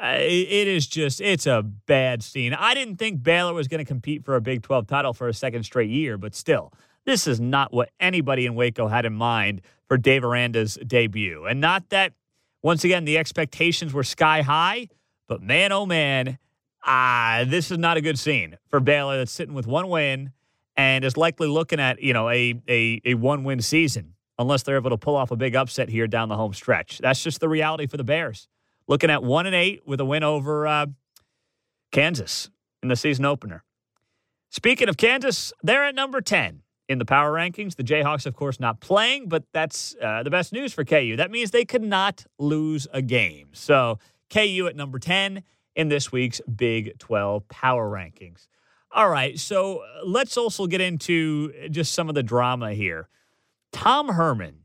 It 0.00 0.68
is 0.68 0.86
just, 0.86 1.20
it's 1.20 1.46
a 1.46 1.62
bad 1.62 2.22
scene. 2.22 2.54
I 2.54 2.74
didn't 2.74 2.96
think 2.96 3.22
Baylor 3.22 3.52
was 3.52 3.66
going 3.66 3.78
to 3.78 3.84
compete 3.84 4.24
for 4.24 4.36
a 4.36 4.40
Big 4.40 4.62
12 4.62 4.86
title 4.86 5.12
for 5.12 5.26
a 5.28 5.34
second 5.34 5.64
straight 5.64 5.90
year, 5.90 6.16
but 6.16 6.34
still, 6.36 6.72
this 7.04 7.26
is 7.26 7.40
not 7.40 7.72
what 7.72 7.90
anybody 7.98 8.46
in 8.46 8.54
Waco 8.54 8.86
had 8.86 9.04
in 9.04 9.14
mind 9.14 9.62
for 9.88 9.96
Dave 9.96 10.24
Aranda's 10.24 10.78
debut. 10.86 11.46
And 11.46 11.60
not 11.60 11.88
that, 11.88 12.12
once 12.62 12.84
again, 12.84 13.06
the 13.06 13.18
expectations 13.18 13.92
were 13.92 14.04
sky 14.04 14.42
high, 14.42 14.88
but 15.26 15.42
man, 15.42 15.72
oh 15.72 15.84
man, 15.84 16.38
ah, 16.84 17.44
this 17.46 17.70
is 17.70 17.78
not 17.78 17.96
a 17.96 18.00
good 18.00 18.18
scene 18.18 18.56
for 18.68 18.78
Baylor 18.78 19.18
that's 19.18 19.32
sitting 19.32 19.54
with 19.54 19.66
one 19.66 19.88
win 19.88 20.32
and 20.76 21.04
is 21.04 21.16
likely 21.16 21.48
looking 21.48 21.80
at, 21.80 22.00
you 22.00 22.12
know, 22.12 22.28
a, 22.28 22.54
a, 22.68 23.00
a 23.04 23.14
one 23.14 23.42
win 23.42 23.60
season 23.60 24.14
unless 24.38 24.62
they're 24.62 24.76
able 24.76 24.90
to 24.90 24.96
pull 24.96 25.16
off 25.16 25.32
a 25.32 25.36
big 25.36 25.56
upset 25.56 25.88
here 25.88 26.06
down 26.06 26.28
the 26.28 26.36
home 26.36 26.54
stretch. 26.54 26.98
That's 26.98 27.22
just 27.22 27.40
the 27.40 27.48
reality 27.48 27.88
for 27.88 27.96
the 27.96 28.04
Bears. 28.04 28.46
Looking 28.88 29.10
at 29.10 29.22
one 29.22 29.46
and 29.46 29.54
eight 29.54 29.86
with 29.86 30.00
a 30.00 30.04
win 30.04 30.24
over 30.24 30.66
uh, 30.66 30.86
Kansas 31.92 32.50
in 32.82 32.88
the 32.88 32.96
season 32.96 33.24
opener. 33.24 33.62
Speaking 34.50 34.88
of 34.88 34.96
Kansas, 34.96 35.52
they're 35.62 35.84
at 35.84 35.94
number 35.94 36.20
10 36.20 36.62
in 36.88 36.98
the 36.98 37.04
power 37.04 37.32
rankings. 37.32 37.76
The 37.76 37.84
Jayhawks, 37.84 38.24
of 38.24 38.34
course, 38.34 38.58
not 38.58 38.80
playing, 38.80 39.28
but 39.28 39.44
that's 39.52 39.94
uh, 40.02 40.22
the 40.22 40.30
best 40.30 40.52
news 40.52 40.72
for 40.72 40.84
KU. 40.84 41.16
That 41.16 41.30
means 41.30 41.50
they 41.50 41.66
could 41.66 41.82
not 41.82 42.24
lose 42.38 42.86
a 42.92 43.02
game. 43.02 43.48
So 43.52 43.98
KU 44.30 44.66
at 44.68 44.74
number 44.74 44.98
10 44.98 45.42
in 45.76 45.88
this 45.88 46.10
week's 46.10 46.40
Big 46.40 46.98
12 46.98 47.46
power 47.48 47.90
rankings. 47.90 48.48
All 48.90 49.10
right, 49.10 49.38
so 49.38 49.80
uh, 49.80 50.06
let's 50.06 50.38
also 50.38 50.66
get 50.66 50.80
into 50.80 51.52
just 51.68 51.92
some 51.92 52.08
of 52.08 52.14
the 52.14 52.22
drama 52.22 52.72
here. 52.72 53.08
Tom 53.70 54.08
Herman, 54.08 54.64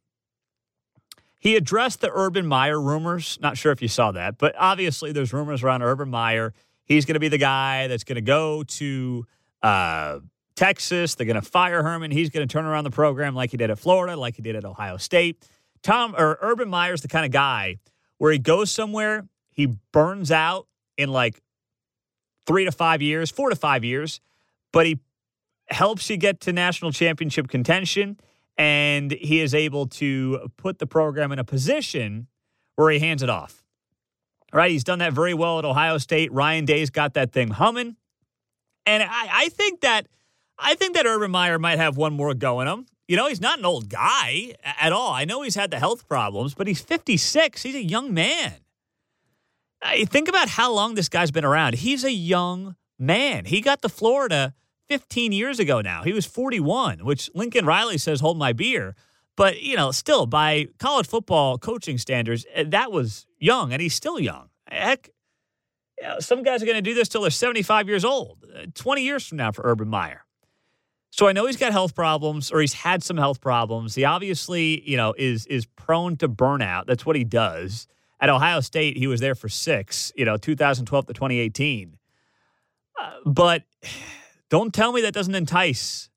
he 1.43 1.57
addressed 1.57 1.99
the 1.99 2.09
Urban 2.09 2.47
Meyer 2.47 2.79
rumors. 2.79 3.37
Not 3.41 3.57
sure 3.57 3.73
if 3.73 3.81
you 3.81 3.89
saw 3.89 4.13
that, 4.13 4.37
but 4.37 4.55
obviously 4.57 5.11
there's 5.11 5.33
rumors 5.33 5.61
around 5.61 5.81
Urban 5.81 6.09
Meyer. 6.09 6.53
He's 6.85 7.03
going 7.03 7.15
to 7.15 7.19
be 7.19 7.27
the 7.27 7.37
guy 7.37 7.87
that's 7.87 8.05
going 8.05 8.15
to 8.15 8.21
go 8.21 8.63
to 8.63 9.27
uh, 9.61 10.19
Texas. 10.55 11.15
They're 11.15 11.27
going 11.27 11.35
to 11.35 11.41
fire 11.41 11.83
Herman. 11.83 12.11
He's 12.11 12.29
going 12.29 12.47
to 12.47 12.51
turn 12.51 12.63
around 12.63 12.85
the 12.85 12.91
program 12.91 13.35
like 13.35 13.51
he 13.51 13.57
did 13.57 13.69
at 13.69 13.77
Florida, 13.77 14.15
like 14.15 14.37
he 14.37 14.41
did 14.41 14.55
at 14.55 14.63
Ohio 14.63 14.95
State. 14.95 15.45
Tom 15.81 16.15
or 16.17 16.39
Urban 16.41 16.69
Meyer's 16.69 17.01
the 17.01 17.09
kind 17.09 17.25
of 17.25 17.31
guy 17.33 17.75
where 18.19 18.31
he 18.31 18.39
goes 18.39 18.71
somewhere, 18.71 19.27
he 19.51 19.65
burns 19.91 20.31
out 20.31 20.67
in 20.97 21.09
like 21.09 21.41
three 22.47 22.63
to 22.63 22.71
five 22.71 23.01
years, 23.01 23.29
four 23.29 23.49
to 23.49 23.55
five 23.57 23.83
years, 23.83 24.21
but 24.71 24.85
he 24.85 24.97
helps 25.67 26.09
you 26.09 26.15
get 26.15 26.39
to 26.39 26.53
national 26.53 26.93
championship 26.93 27.49
contention 27.49 28.17
and 28.57 29.11
he 29.11 29.41
is 29.41 29.53
able 29.53 29.87
to 29.87 30.49
put 30.57 30.79
the 30.79 30.87
program 30.87 31.31
in 31.31 31.39
a 31.39 31.43
position 31.43 32.27
where 32.75 32.91
he 32.91 32.99
hands 32.99 33.23
it 33.23 33.29
off. 33.29 33.63
All 34.51 34.59
right, 34.59 34.71
he's 34.71 34.83
done 34.83 34.99
that 34.99 35.13
very 35.13 35.33
well 35.33 35.59
at 35.59 35.65
Ohio 35.65 35.97
State. 35.97 36.31
Ryan 36.31 36.65
Day's 36.65 36.89
got 36.89 37.15
that 37.15 37.31
thing 37.31 37.49
humming. 37.49 37.95
And 38.85 39.01
I, 39.01 39.29
I 39.31 39.49
think 39.49 39.81
that 39.81 40.07
I 40.59 40.75
think 40.75 40.95
that 40.95 41.05
Urban 41.05 41.31
Meyer 41.31 41.57
might 41.57 41.79
have 41.79 41.97
one 41.97 42.13
more 42.13 42.33
go 42.33 42.61
in 42.61 42.67
him. 42.67 42.85
You 43.07 43.17
know, 43.17 43.27
he's 43.27 43.41
not 43.41 43.59
an 43.59 43.65
old 43.65 43.89
guy 43.89 44.53
at 44.63 44.93
all. 44.93 45.11
I 45.11 45.25
know 45.25 45.41
he's 45.41 45.55
had 45.55 45.71
the 45.71 45.79
health 45.79 46.07
problems, 46.07 46.53
but 46.53 46.67
he's 46.67 46.79
56. 46.79 47.61
He's 47.63 47.75
a 47.75 47.83
young 47.83 48.13
man. 48.13 48.53
I 49.81 50.05
think 50.05 50.29
about 50.29 50.47
how 50.49 50.71
long 50.71 50.95
this 50.95 51.09
guy's 51.09 51.31
been 51.31 51.43
around. 51.43 51.75
He's 51.75 52.03
a 52.03 52.11
young 52.11 52.75
man. 52.97 53.45
He 53.45 53.59
got 53.59 53.81
to 53.81 53.89
Florida 53.89 54.53
15 54.93 55.31
years 55.31 55.59
ago 55.59 55.81
now. 55.81 56.03
He 56.03 56.13
was 56.13 56.27
41, 56.27 57.03
which 57.03 57.27
Lincoln 57.33 57.65
Riley 57.65 57.97
says, 57.97 58.19
hold 58.19 58.37
my 58.37 58.53
beer. 58.53 58.95
But, 59.35 59.63
you 59.63 59.75
know, 59.75 59.89
still 59.89 60.27
by 60.27 60.67
college 60.77 61.07
football 61.07 61.57
coaching 61.57 61.97
standards, 61.97 62.45
eh, 62.53 62.65
that 62.67 62.91
was 62.91 63.25
young, 63.39 63.73
and 63.73 63.81
he's 63.81 63.95
still 63.95 64.19
young. 64.19 64.49
Heck, 64.67 65.09
you 65.99 66.07
know, 66.07 66.19
some 66.19 66.43
guys 66.43 66.61
are 66.61 66.67
going 66.67 66.75
to 66.75 66.81
do 66.83 66.93
this 66.93 67.09
till 67.09 67.23
they're 67.23 67.31
75 67.31 67.87
years 67.87 68.05
old, 68.05 68.45
uh, 68.55 68.67
20 68.75 69.01
years 69.01 69.25
from 69.25 69.39
now 69.39 69.51
for 69.51 69.63
Urban 69.65 69.87
Meyer. 69.87 70.25
So 71.09 71.27
I 71.27 71.31
know 71.31 71.47
he's 71.47 71.57
got 71.57 71.71
health 71.71 71.95
problems, 71.95 72.51
or 72.51 72.61
he's 72.61 72.73
had 72.73 73.01
some 73.01 73.17
health 73.17 73.41
problems. 73.41 73.95
He 73.95 74.05
obviously, 74.05 74.87
you 74.87 74.97
know, 74.97 75.15
is 75.17 75.47
is 75.47 75.65
prone 75.65 76.17
to 76.17 76.29
burnout. 76.29 76.85
That's 76.85 77.03
what 77.03 77.15
he 77.15 77.23
does. 77.23 77.87
At 78.19 78.29
Ohio 78.29 78.59
State, 78.59 78.97
he 78.97 79.07
was 79.07 79.21
there 79.21 79.35
for 79.35 79.49
six, 79.49 80.11
you 80.15 80.25
know, 80.25 80.37
2012 80.37 81.07
to 81.07 81.13
2018. 81.13 81.97
Uh, 82.99 83.11
but 83.25 83.63
don't 84.49 84.73
tell 84.73 84.91
me 84.91 85.01
that 85.01 85.13
doesn't 85.13 85.35
entice 85.35 86.09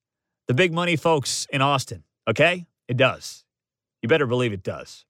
the 0.47 0.55
big 0.55 0.73
money 0.73 0.97
folks 0.97 1.47
in 1.51 1.63
Austin, 1.63 2.05
okay? 2.29 2.67
It 2.89 2.97
does. 2.97 3.45
You 4.03 4.09
better 4.09 4.27
believe 4.27 4.53
it 4.53 4.63
does. 4.63 5.05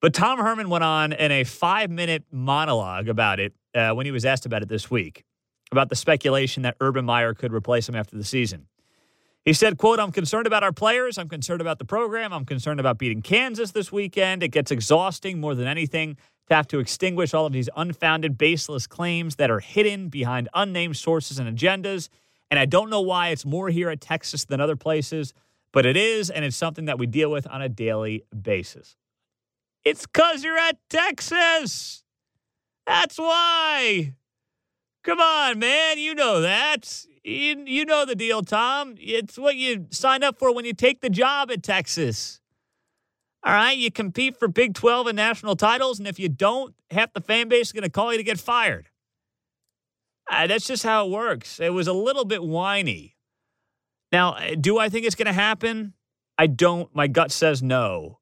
But 0.00 0.14
Tom 0.14 0.38
Herman 0.38 0.68
went 0.68 0.84
on 0.84 1.12
in 1.12 1.32
a 1.32 1.44
five 1.44 1.90
minute 1.90 2.24
monologue 2.30 3.08
about 3.08 3.40
it 3.40 3.54
uh, 3.74 3.92
when 3.92 4.06
he 4.06 4.12
was 4.12 4.24
asked 4.24 4.46
about 4.46 4.62
it 4.62 4.68
this 4.68 4.90
week, 4.90 5.24
about 5.72 5.88
the 5.88 5.96
speculation 5.96 6.62
that 6.62 6.76
Urban 6.80 7.04
Meyer 7.04 7.34
could 7.34 7.52
replace 7.52 7.88
him 7.88 7.94
after 7.94 8.16
the 8.16 8.24
season. 8.24 8.66
He 9.44 9.52
said, 9.52 9.78
quote, 9.78 10.00
I'm 10.00 10.12
concerned 10.12 10.46
about 10.46 10.64
our 10.64 10.72
players. 10.72 11.18
I'm 11.18 11.28
concerned 11.28 11.60
about 11.60 11.78
the 11.78 11.84
program. 11.84 12.32
I'm 12.32 12.44
concerned 12.44 12.80
about 12.80 12.98
beating 12.98 13.22
Kansas 13.22 13.70
this 13.70 13.92
weekend. 13.92 14.42
It 14.42 14.48
gets 14.48 14.70
exhausting 14.70 15.40
more 15.40 15.54
than 15.54 15.68
anything 15.68 16.16
to 16.48 16.54
have 16.54 16.68
to 16.68 16.78
extinguish 16.78 17.34
all 17.34 17.46
of 17.46 17.52
these 17.52 17.68
unfounded, 17.76 18.38
baseless 18.38 18.86
claims 18.86 19.36
that 19.36 19.50
are 19.50 19.60
hidden 19.60 20.08
behind 20.08 20.48
unnamed 20.54 20.96
sources 20.96 21.38
and 21.38 21.56
agendas. 21.56 22.08
And 22.50 22.60
I 22.60 22.66
don't 22.66 22.90
know 22.90 23.00
why 23.00 23.28
it's 23.28 23.44
more 23.44 23.68
here 23.68 23.90
at 23.90 24.00
Texas 24.00 24.44
than 24.44 24.60
other 24.60 24.76
places, 24.76 25.34
but 25.72 25.84
it 25.84 25.96
is, 25.96 26.30
and 26.30 26.44
it's 26.44 26.56
something 26.56 26.84
that 26.84 26.98
we 26.98 27.06
deal 27.06 27.30
with 27.30 27.46
on 27.48 27.60
a 27.60 27.68
daily 27.68 28.24
basis. 28.40 28.96
It's 29.84 30.06
because 30.06 30.44
you're 30.44 30.58
at 30.58 30.78
Texas. 30.88 32.04
That's 32.86 33.18
why. 33.18 34.14
Come 35.02 35.20
on, 35.20 35.58
man. 35.58 35.98
You 35.98 36.14
know 36.14 36.40
that. 36.40 37.06
You, 37.24 37.64
you 37.66 37.84
know 37.84 38.04
the 38.04 38.14
deal, 38.14 38.42
Tom. 38.42 38.94
It's 38.98 39.36
what 39.36 39.56
you 39.56 39.86
signed 39.90 40.24
up 40.24 40.38
for 40.38 40.54
when 40.54 40.64
you 40.64 40.72
take 40.72 41.00
the 41.00 41.10
job 41.10 41.50
at 41.50 41.62
Texas. 41.62 42.40
All 43.46 43.52
right, 43.52 43.78
you 43.78 43.92
compete 43.92 44.36
for 44.36 44.48
Big 44.48 44.74
12 44.74 45.06
and 45.06 45.16
national 45.16 45.54
titles, 45.54 46.00
and 46.00 46.08
if 46.08 46.18
you 46.18 46.28
don't, 46.28 46.74
half 46.90 47.12
the 47.12 47.20
fan 47.20 47.48
base 47.48 47.68
is 47.68 47.72
going 47.72 47.84
to 47.84 47.88
call 47.88 48.10
you 48.10 48.18
to 48.18 48.24
get 48.24 48.40
fired. 48.40 48.88
Uh, 50.28 50.48
that's 50.48 50.66
just 50.66 50.82
how 50.82 51.06
it 51.06 51.12
works. 51.12 51.60
It 51.60 51.72
was 51.72 51.86
a 51.86 51.92
little 51.92 52.24
bit 52.24 52.42
whiny. 52.42 53.14
Now, 54.10 54.32
uh, 54.32 54.56
do 54.60 54.78
I 54.78 54.88
think 54.88 55.06
it's 55.06 55.14
going 55.14 55.26
to 55.26 55.32
happen? 55.32 55.94
I 56.36 56.48
don't. 56.48 56.92
My 56.92 57.06
gut 57.06 57.30
says 57.30 57.62
no, 57.62 58.18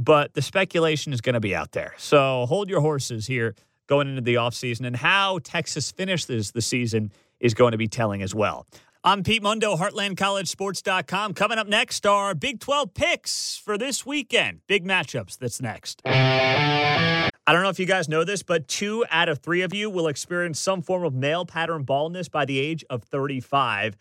but 0.00 0.34
the 0.34 0.42
speculation 0.42 1.12
is 1.12 1.20
going 1.20 1.34
to 1.34 1.40
be 1.40 1.54
out 1.54 1.70
there. 1.70 1.94
So 1.96 2.44
hold 2.46 2.68
your 2.68 2.80
horses 2.80 3.28
here 3.28 3.54
going 3.86 4.08
into 4.08 4.22
the 4.22 4.34
offseason 4.34 4.86
and 4.88 4.96
how 4.96 5.38
Texas 5.44 5.92
finishes 5.92 6.50
the 6.50 6.62
season 6.62 7.12
is 7.38 7.54
going 7.54 7.72
to 7.72 7.78
be 7.78 7.86
telling 7.86 8.22
as 8.22 8.34
well. 8.34 8.66
I'm 9.06 9.22
Pete 9.22 9.42
Mundo, 9.42 9.76
HeartlandCollegeSports.com. 9.76 11.34
Coming 11.34 11.58
up 11.58 11.66
next 11.66 12.06
are 12.06 12.34
Big 12.34 12.58
12 12.58 12.94
picks 12.94 13.60
for 13.62 13.76
this 13.76 14.06
weekend. 14.06 14.60
Big 14.66 14.82
matchups. 14.82 15.36
That's 15.36 15.60
next. 15.60 16.00
I 16.06 17.28
don't 17.46 17.62
know 17.62 17.68
if 17.68 17.78
you 17.78 17.84
guys 17.84 18.08
know 18.08 18.24
this, 18.24 18.42
but 18.42 18.66
two 18.66 19.04
out 19.10 19.28
of 19.28 19.40
three 19.40 19.60
of 19.60 19.74
you 19.74 19.90
will 19.90 20.08
experience 20.08 20.58
some 20.58 20.80
form 20.80 21.04
of 21.04 21.12
male 21.12 21.44
pattern 21.44 21.82
baldness 21.82 22.30
by 22.30 22.46
the 22.46 22.58
age 22.58 22.82
of 22.88 23.02
35. 23.02 23.98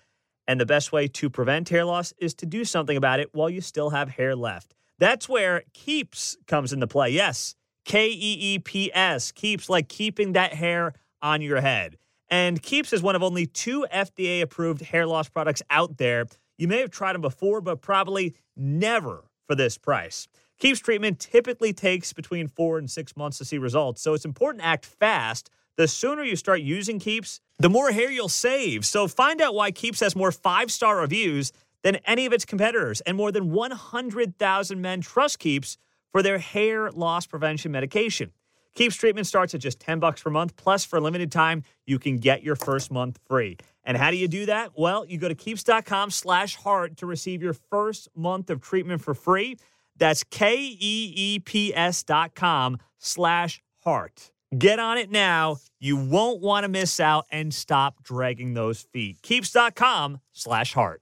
And 0.47 0.57
the 0.57 0.65
best 0.65 0.93
way 0.93 1.09
to 1.09 1.29
prevent 1.29 1.67
hair 1.67 1.83
loss 1.83 2.13
is 2.17 2.33
to 2.35 2.45
do 2.45 2.63
something 2.63 2.95
about 2.95 3.19
it 3.19 3.27
while 3.33 3.49
you 3.49 3.59
still 3.59 3.89
have 3.89 4.07
hair 4.07 4.37
left. 4.37 4.73
That's 4.99 5.27
where 5.27 5.63
Keeps 5.73 6.37
comes 6.47 6.71
into 6.71 6.87
play. 6.87 7.09
Yes, 7.09 7.55
K 7.83 8.07
E 8.07 8.37
E 8.55 8.59
P 8.59 8.89
S. 8.93 9.33
Keeps 9.33 9.67
like 9.67 9.89
keeping 9.89 10.31
that 10.31 10.53
hair 10.53 10.93
on 11.21 11.41
your 11.41 11.59
head. 11.59 11.97
And 12.33 12.59
Keeps 12.63 12.93
is 12.93 13.03
one 13.03 13.15
of 13.15 13.21
only 13.21 13.45
two 13.45 13.85
FDA 13.93 14.41
approved 14.41 14.81
hair 14.81 15.05
loss 15.05 15.29
products 15.29 15.61
out 15.69 15.97
there. 15.97 16.25
You 16.57 16.67
may 16.67 16.79
have 16.79 16.89
tried 16.89 17.13
them 17.13 17.21
before, 17.21 17.61
but 17.61 17.83
probably 17.83 18.33
never 18.57 19.25
for 19.45 19.53
this 19.53 19.77
price. 19.77 20.27
Keeps 20.57 20.79
treatment 20.79 21.19
typically 21.19 21.73
takes 21.73 22.11
between 22.11 22.47
four 22.47 22.79
and 22.79 22.89
six 22.89 23.15
months 23.15 23.37
to 23.37 23.45
see 23.45 23.59
results, 23.59 24.01
so 24.01 24.15
it's 24.15 24.25
important 24.25 24.63
to 24.63 24.67
act 24.67 24.83
fast. 24.83 25.51
The 25.77 25.87
sooner 25.87 26.23
you 26.23 26.35
start 26.35 26.61
using 26.61 26.97
Keeps, 26.97 27.39
the 27.59 27.69
more 27.69 27.91
hair 27.91 28.09
you'll 28.09 28.29
save. 28.29 28.83
So 28.83 29.07
find 29.07 29.39
out 29.39 29.53
why 29.53 29.69
Keeps 29.69 29.99
has 29.99 30.15
more 30.15 30.31
five 30.31 30.71
star 30.71 31.01
reviews 31.01 31.51
than 31.83 31.97
any 31.97 32.25
of 32.25 32.33
its 32.33 32.45
competitors, 32.45 32.99
and 33.01 33.15
more 33.15 33.31
than 33.31 33.51
100,000 33.51 34.81
men 34.81 35.01
trust 35.01 35.37
Keeps 35.37 35.77
for 36.11 36.23
their 36.23 36.39
hair 36.39 36.89
loss 36.89 37.27
prevention 37.27 37.71
medication. 37.71 38.31
Keeps 38.75 38.95
treatment 38.95 39.27
starts 39.27 39.53
at 39.53 39.61
just 39.61 39.79
10 39.79 39.99
bucks 39.99 40.21
per 40.23 40.29
month. 40.29 40.55
Plus, 40.55 40.83
for 40.83 40.97
a 40.97 40.99
limited 41.01 41.31
time, 41.31 41.63
you 41.85 41.99
can 41.99 42.17
get 42.17 42.43
your 42.43 42.55
first 42.55 42.91
month 42.91 43.19
free. 43.27 43.57
And 43.83 43.97
how 43.97 44.11
do 44.11 44.17
you 44.17 44.27
do 44.27 44.45
that? 44.47 44.71
Well, 44.75 45.05
you 45.05 45.17
go 45.17 45.27
to 45.27 45.35
keeps.com 45.35 46.09
slash 46.09 46.55
heart 46.55 46.97
to 46.97 47.05
receive 47.05 47.43
your 47.43 47.53
first 47.53 48.07
month 48.15 48.49
of 48.49 48.61
treatment 48.61 49.01
for 49.01 49.13
free. 49.13 49.57
That's 49.97 50.23
K-E-E-P-S 50.23 52.03
dot 52.03 52.33
com 52.33 52.79
slash 52.97 53.61
heart. 53.83 54.31
Get 54.57 54.79
on 54.79 54.97
it 54.97 55.11
now. 55.11 55.57
You 55.79 55.97
won't 55.97 56.41
want 56.41 56.63
to 56.63 56.67
miss 56.67 56.99
out 56.99 57.25
and 57.31 57.53
stop 57.53 58.03
dragging 58.03 58.53
those 58.53 58.81
feet. 58.93 59.21
Keeps.com 59.21 60.19
slash 60.31 60.73
heart. 60.73 61.01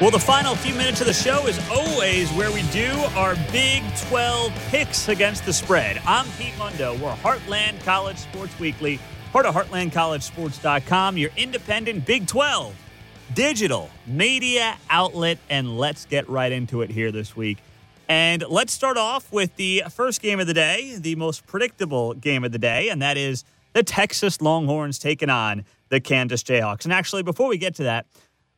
Well, 0.00 0.10
the 0.10 0.18
final 0.18 0.56
few 0.56 0.74
minutes 0.74 1.00
of 1.00 1.06
the 1.06 1.12
show 1.12 1.46
is 1.46 1.56
always 1.70 2.28
where 2.32 2.50
we 2.50 2.62
do 2.72 2.90
our 3.14 3.36
Big 3.52 3.84
12 4.08 4.52
picks 4.68 5.08
against 5.08 5.46
the 5.46 5.52
spread. 5.52 6.02
I'm 6.04 6.26
Pete 6.36 6.58
Mundo. 6.58 6.94
We're 6.94 7.14
Heartland 7.14 7.80
College 7.84 8.16
Sports 8.16 8.58
Weekly, 8.58 8.98
part 9.32 9.46
of 9.46 9.54
HeartlandCollegeSports.com, 9.54 11.16
your 11.16 11.30
independent 11.36 12.04
Big 12.06 12.26
12 12.26 12.74
digital 13.34 13.88
media 14.04 14.76
outlet. 14.90 15.38
And 15.48 15.78
let's 15.78 16.06
get 16.06 16.28
right 16.28 16.50
into 16.50 16.82
it 16.82 16.90
here 16.90 17.12
this 17.12 17.36
week. 17.36 17.58
And 18.08 18.44
let's 18.48 18.72
start 18.72 18.96
off 18.96 19.32
with 19.32 19.54
the 19.54 19.84
first 19.90 20.20
game 20.20 20.40
of 20.40 20.48
the 20.48 20.54
day, 20.54 20.96
the 20.98 21.14
most 21.14 21.46
predictable 21.46 22.14
game 22.14 22.42
of 22.42 22.50
the 22.50 22.58
day, 22.58 22.88
and 22.88 23.00
that 23.00 23.16
is 23.16 23.44
the 23.74 23.84
Texas 23.84 24.40
Longhorns 24.40 24.98
taking 24.98 25.30
on 25.30 25.64
the 25.88 26.00
Kansas 26.00 26.42
Jayhawks. 26.42 26.82
And 26.82 26.92
actually, 26.92 27.22
before 27.22 27.46
we 27.46 27.58
get 27.58 27.76
to 27.76 27.84
that, 27.84 28.06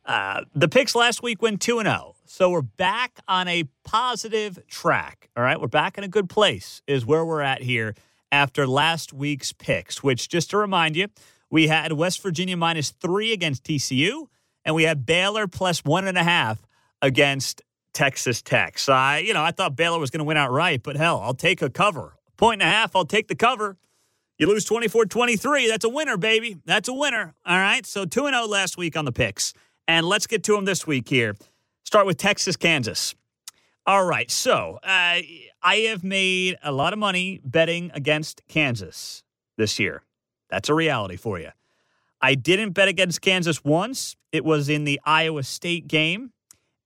uh, 0.07 0.41
the 0.55 0.69
picks 0.69 0.95
last 0.95 1.21
week 1.21 1.41
went 1.41 1.61
2 1.61 1.81
0. 1.81 2.15
So 2.25 2.49
we're 2.49 2.61
back 2.61 3.19
on 3.27 3.47
a 3.47 3.65
positive 3.83 4.65
track. 4.67 5.29
All 5.35 5.43
right. 5.43 5.59
We're 5.59 5.67
back 5.67 5.97
in 5.97 6.03
a 6.03 6.07
good 6.07 6.29
place, 6.29 6.81
is 6.87 7.05
where 7.05 7.25
we're 7.25 7.41
at 7.41 7.61
here 7.61 7.93
after 8.31 8.65
last 8.65 9.13
week's 9.13 9.53
picks, 9.53 10.01
which, 10.01 10.29
just 10.29 10.49
to 10.51 10.57
remind 10.57 10.95
you, 10.95 11.07
we 11.49 11.67
had 11.67 11.93
West 11.93 12.21
Virginia 12.21 12.57
minus 12.57 12.91
three 12.91 13.33
against 13.33 13.63
TCU 13.63 14.27
and 14.65 14.75
we 14.75 14.83
had 14.83 15.05
Baylor 15.05 15.47
plus 15.47 15.83
one 15.85 16.07
and 16.07 16.17
a 16.17 16.23
half 16.23 16.61
against 17.01 17.61
Texas 17.93 18.41
Tech. 18.41 18.77
So 18.77 18.93
I, 18.93 19.19
you 19.19 19.33
know, 19.33 19.43
I 19.43 19.51
thought 19.51 19.75
Baylor 19.75 19.99
was 19.99 20.09
going 20.09 20.19
to 20.19 20.25
win 20.25 20.37
outright, 20.37 20.83
but 20.83 20.97
hell, 20.97 21.21
I'll 21.21 21.33
take 21.33 21.61
a 21.61 21.69
cover. 21.69 22.15
Point 22.35 22.61
and 22.61 22.69
a 22.69 22.71
half, 22.71 22.95
I'll 22.95 23.05
take 23.05 23.27
the 23.27 23.35
cover. 23.35 23.77
You 24.37 24.47
lose 24.47 24.65
24 24.65 25.05
23. 25.05 25.67
That's 25.67 25.85
a 25.85 25.89
winner, 25.89 26.17
baby. 26.17 26.57
That's 26.65 26.87
a 26.87 26.93
winner. 26.93 27.33
All 27.45 27.57
right. 27.57 27.85
So 27.85 28.05
2 28.05 28.27
0 28.29 28.45
last 28.45 28.77
week 28.77 28.95
on 28.95 29.05
the 29.05 29.11
picks. 29.11 29.53
And 29.87 30.05
let's 30.05 30.27
get 30.27 30.43
to 30.45 30.53
them 30.53 30.65
this 30.65 30.85
week 30.85 31.07
here. 31.07 31.35
Start 31.85 32.05
with 32.05 32.17
Texas, 32.17 32.55
Kansas. 32.57 33.15
All 33.85 34.05
right. 34.05 34.29
So 34.29 34.79
uh, 34.83 35.21
I 35.63 35.75
have 35.89 36.03
made 36.03 36.57
a 36.61 36.73
lot 36.73 36.91
of 36.91 36.99
money 36.99 37.39
betting 37.43 37.91
against 37.93 38.41
Kansas 38.49 39.23
this 39.57 39.79
year. 39.79 40.03
That's 40.49 40.67
a 40.67 40.73
reality 40.73 41.15
for 41.15 41.39
you. 41.39 41.51
I 42.21 42.35
didn't 42.35 42.71
bet 42.71 42.87
against 42.87 43.21
Kansas 43.21 43.63
once. 43.63 44.15
It 44.31 44.43
was 44.43 44.69
in 44.69 44.83
the 44.83 44.99
Iowa 45.05 45.43
State 45.43 45.87
game, 45.87 46.31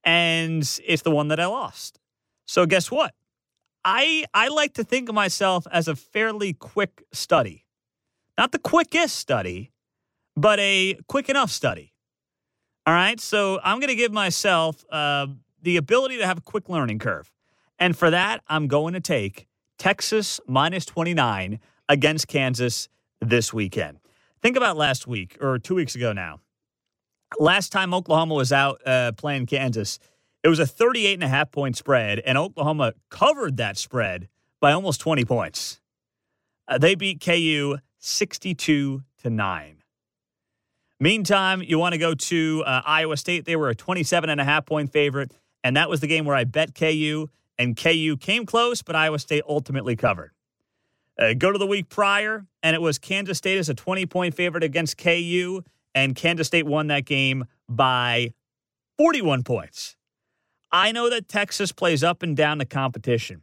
and 0.04 0.62
it's 0.84 1.02
the 1.02 1.10
one 1.10 1.28
that 1.28 1.40
I 1.40 1.46
lost. 1.46 1.98
So 2.46 2.66
guess 2.66 2.90
what? 2.90 3.14
I 3.84 4.24
I 4.32 4.48
like 4.48 4.74
to 4.74 4.84
think 4.84 5.08
of 5.08 5.14
myself 5.14 5.66
as 5.72 5.88
a 5.88 5.96
fairly 5.96 6.52
quick 6.52 7.02
study. 7.12 7.64
Not 8.38 8.52
the 8.52 8.58
quickest 8.58 9.16
study, 9.16 9.72
but 10.36 10.60
a 10.60 10.98
quick 11.08 11.28
enough 11.28 11.50
study. 11.50 11.91
All 12.86 12.94
right. 12.94 13.20
So 13.20 13.60
I'm 13.62 13.78
going 13.78 13.90
to 13.90 13.94
give 13.94 14.12
myself 14.12 14.84
uh, 14.90 15.28
the 15.62 15.76
ability 15.76 16.18
to 16.18 16.26
have 16.26 16.38
a 16.38 16.42
quick 16.42 16.68
learning 16.68 16.98
curve. 16.98 17.30
And 17.78 17.96
for 17.96 18.10
that, 18.10 18.42
I'm 18.48 18.66
going 18.66 18.94
to 18.94 19.00
take 19.00 19.46
Texas 19.78 20.40
minus 20.46 20.84
29 20.84 21.60
against 21.88 22.28
Kansas 22.28 22.88
this 23.20 23.52
weekend. 23.52 23.98
Think 24.40 24.56
about 24.56 24.76
last 24.76 25.06
week 25.06 25.36
or 25.40 25.58
two 25.58 25.74
weeks 25.74 25.94
ago 25.94 26.12
now. 26.12 26.40
Last 27.38 27.70
time 27.70 27.94
Oklahoma 27.94 28.34
was 28.34 28.52
out 28.52 28.80
uh, 28.86 29.12
playing 29.12 29.46
Kansas, 29.46 29.98
it 30.42 30.48
was 30.48 30.58
a 30.58 30.66
38 30.66 31.14
and 31.14 31.22
a 31.22 31.28
half 31.28 31.52
point 31.52 31.76
spread, 31.76 32.18
and 32.20 32.36
Oklahoma 32.36 32.94
covered 33.10 33.58
that 33.58 33.76
spread 33.76 34.28
by 34.60 34.72
almost 34.72 35.00
20 35.00 35.24
points. 35.24 35.80
Uh, 36.66 36.78
they 36.78 36.94
beat 36.94 37.20
KU 37.20 37.78
62 37.98 39.02
to 39.22 39.30
9. 39.30 39.81
Meantime, 41.02 41.62
you 41.62 41.80
want 41.80 41.94
to 41.94 41.98
go 41.98 42.14
to 42.14 42.62
uh, 42.64 42.80
Iowa 42.86 43.16
State. 43.16 43.44
They 43.44 43.56
were 43.56 43.68
a 43.68 43.74
27 43.74 44.30
and 44.30 44.40
a 44.40 44.44
half 44.44 44.64
point 44.64 44.92
favorite, 44.92 45.32
and 45.64 45.76
that 45.76 45.90
was 45.90 45.98
the 45.98 46.06
game 46.06 46.24
where 46.24 46.36
I 46.36 46.44
bet 46.44 46.76
KU, 46.76 47.28
and 47.58 47.76
KU 47.76 48.16
came 48.16 48.46
close, 48.46 48.82
but 48.82 48.94
Iowa 48.94 49.18
State 49.18 49.42
ultimately 49.48 49.96
covered. 49.96 50.30
Uh, 51.18 51.34
go 51.34 51.50
to 51.50 51.58
the 51.58 51.66
week 51.66 51.88
prior, 51.88 52.46
and 52.62 52.76
it 52.76 52.80
was 52.80 53.00
Kansas 53.00 53.36
State 53.36 53.58
as 53.58 53.68
a 53.68 53.74
20 53.74 54.06
point 54.06 54.36
favorite 54.36 54.62
against 54.62 54.96
KU, 54.96 55.62
and 55.92 56.14
Kansas 56.14 56.46
State 56.46 56.66
won 56.66 56.86
that 56.86 57.04
game 57.04 57.46
by 57.68 58.32
41 58.96 59.42
points. 59.42 59.96
I 60.70 60.92
know 60.92 61.10
that 61.10 61.26
Texas 61.26 61.72
plays 61.72 62.04
up 62.04 62.22
and 62.22 62.36
down 62.36 62.58
the 62.58 62.64
competition, 62.64 63.42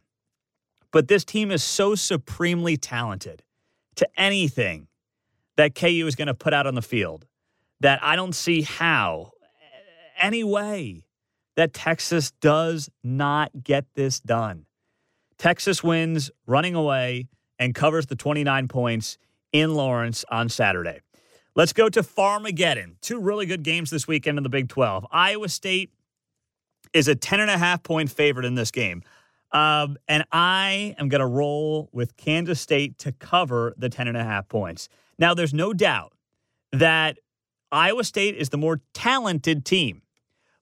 but 0.92 1.08
this 1.08 1.26
team 1.26 1.50
is 1.50 1.62
so 1.62 1.94
supremely 1.94 2.78
talented 2.78 3.42
to 3.96 4.08
anything 4.16 4.88
that 5.58 5.74
KU 5.74 6.06
is 6.06 6.16
going 6.16 6.28
to 6.28 6.32
put 6.34 6.54
out 6.54 6.66
on 6.66 6.74
the 6.74 6.80
field 6.80 7.26
that 7.80 8.02
I 8.02 8.16
don't 8.16 8.34
see 8.34 8.62
how, 8.62 9.32
any 10.20 10.44
way, 10.44 11.04
that 11.56 11.72
Texas 11.72 12.30
does 12.40 12.88
not 13.02 13.50
get 13.62 13.86
this 13.94 14.20
done. 14.20 14.66
Texas 15.38 15.82
wins 15.82 16.30
running 16.46 16.74
away 16.74 17.28
and 17.58 17.74
covers 17.74 18.06
the 18.06 18.16
29 18.16 18.68
points 18.68 19.18
in 19.52 19.74
Lawrence 19.74 20.24
on 20.30 20.48
Saturday. 20.48 21.00
Let's 21.56 21.72
go 21.72 21.88
to 21.88 22.02
Farmageddon. 22.02 22.96
Two 23.00 23.20
really 23.20 23.46
good 23.46 23.62
games 23.62 23.90
this 23.90 24.06
weekend 24.06 24.38
in 24.38 24.44
the 24.44 24.50
Big 24.50 24.68
12. 24.68 25.06
Iowa 25.10 25.48
State 25.48 25.90
is 26.92 27.08
a 27.08 27.14
10 27.14 27.40
and 27.40 27.50
a 27.50 27.58
half 27.58 27.82
point 27.82 28.10
favorite 28.10 28.46
in 28.46 28.54
this 28.54 28.70
game. 28.70 29.02
Um, 29.52 29.96
and 30.06 30.24
I 30.30 30.94
am 30.98 31.08
going 31.08 31.20
to 31.20 31.26
roll 31.26 31.88
with 31.92 32.16
Kansas 32.16 32.60
State 32.60 32.98
to 32.98 33.12
cover 33.12 33.74
the 33.76 33.88
10 33.88 34.06
and 34.06 34.16
a 34.16 34.22
half 34.22 34.48
points. 34.48 34.88
Now, 35.18 35.34
there's 35.34 35.52
no 35.52 35.72
doubt 35.72 36.12
that 36.72 37.18
Iowa 37.72 38.04
State 38.04 38.36
is 38.36 38.48
the 38.48 38.56
more 38.56 38.80
talented 38.92 39.64
team. 39.64 40.02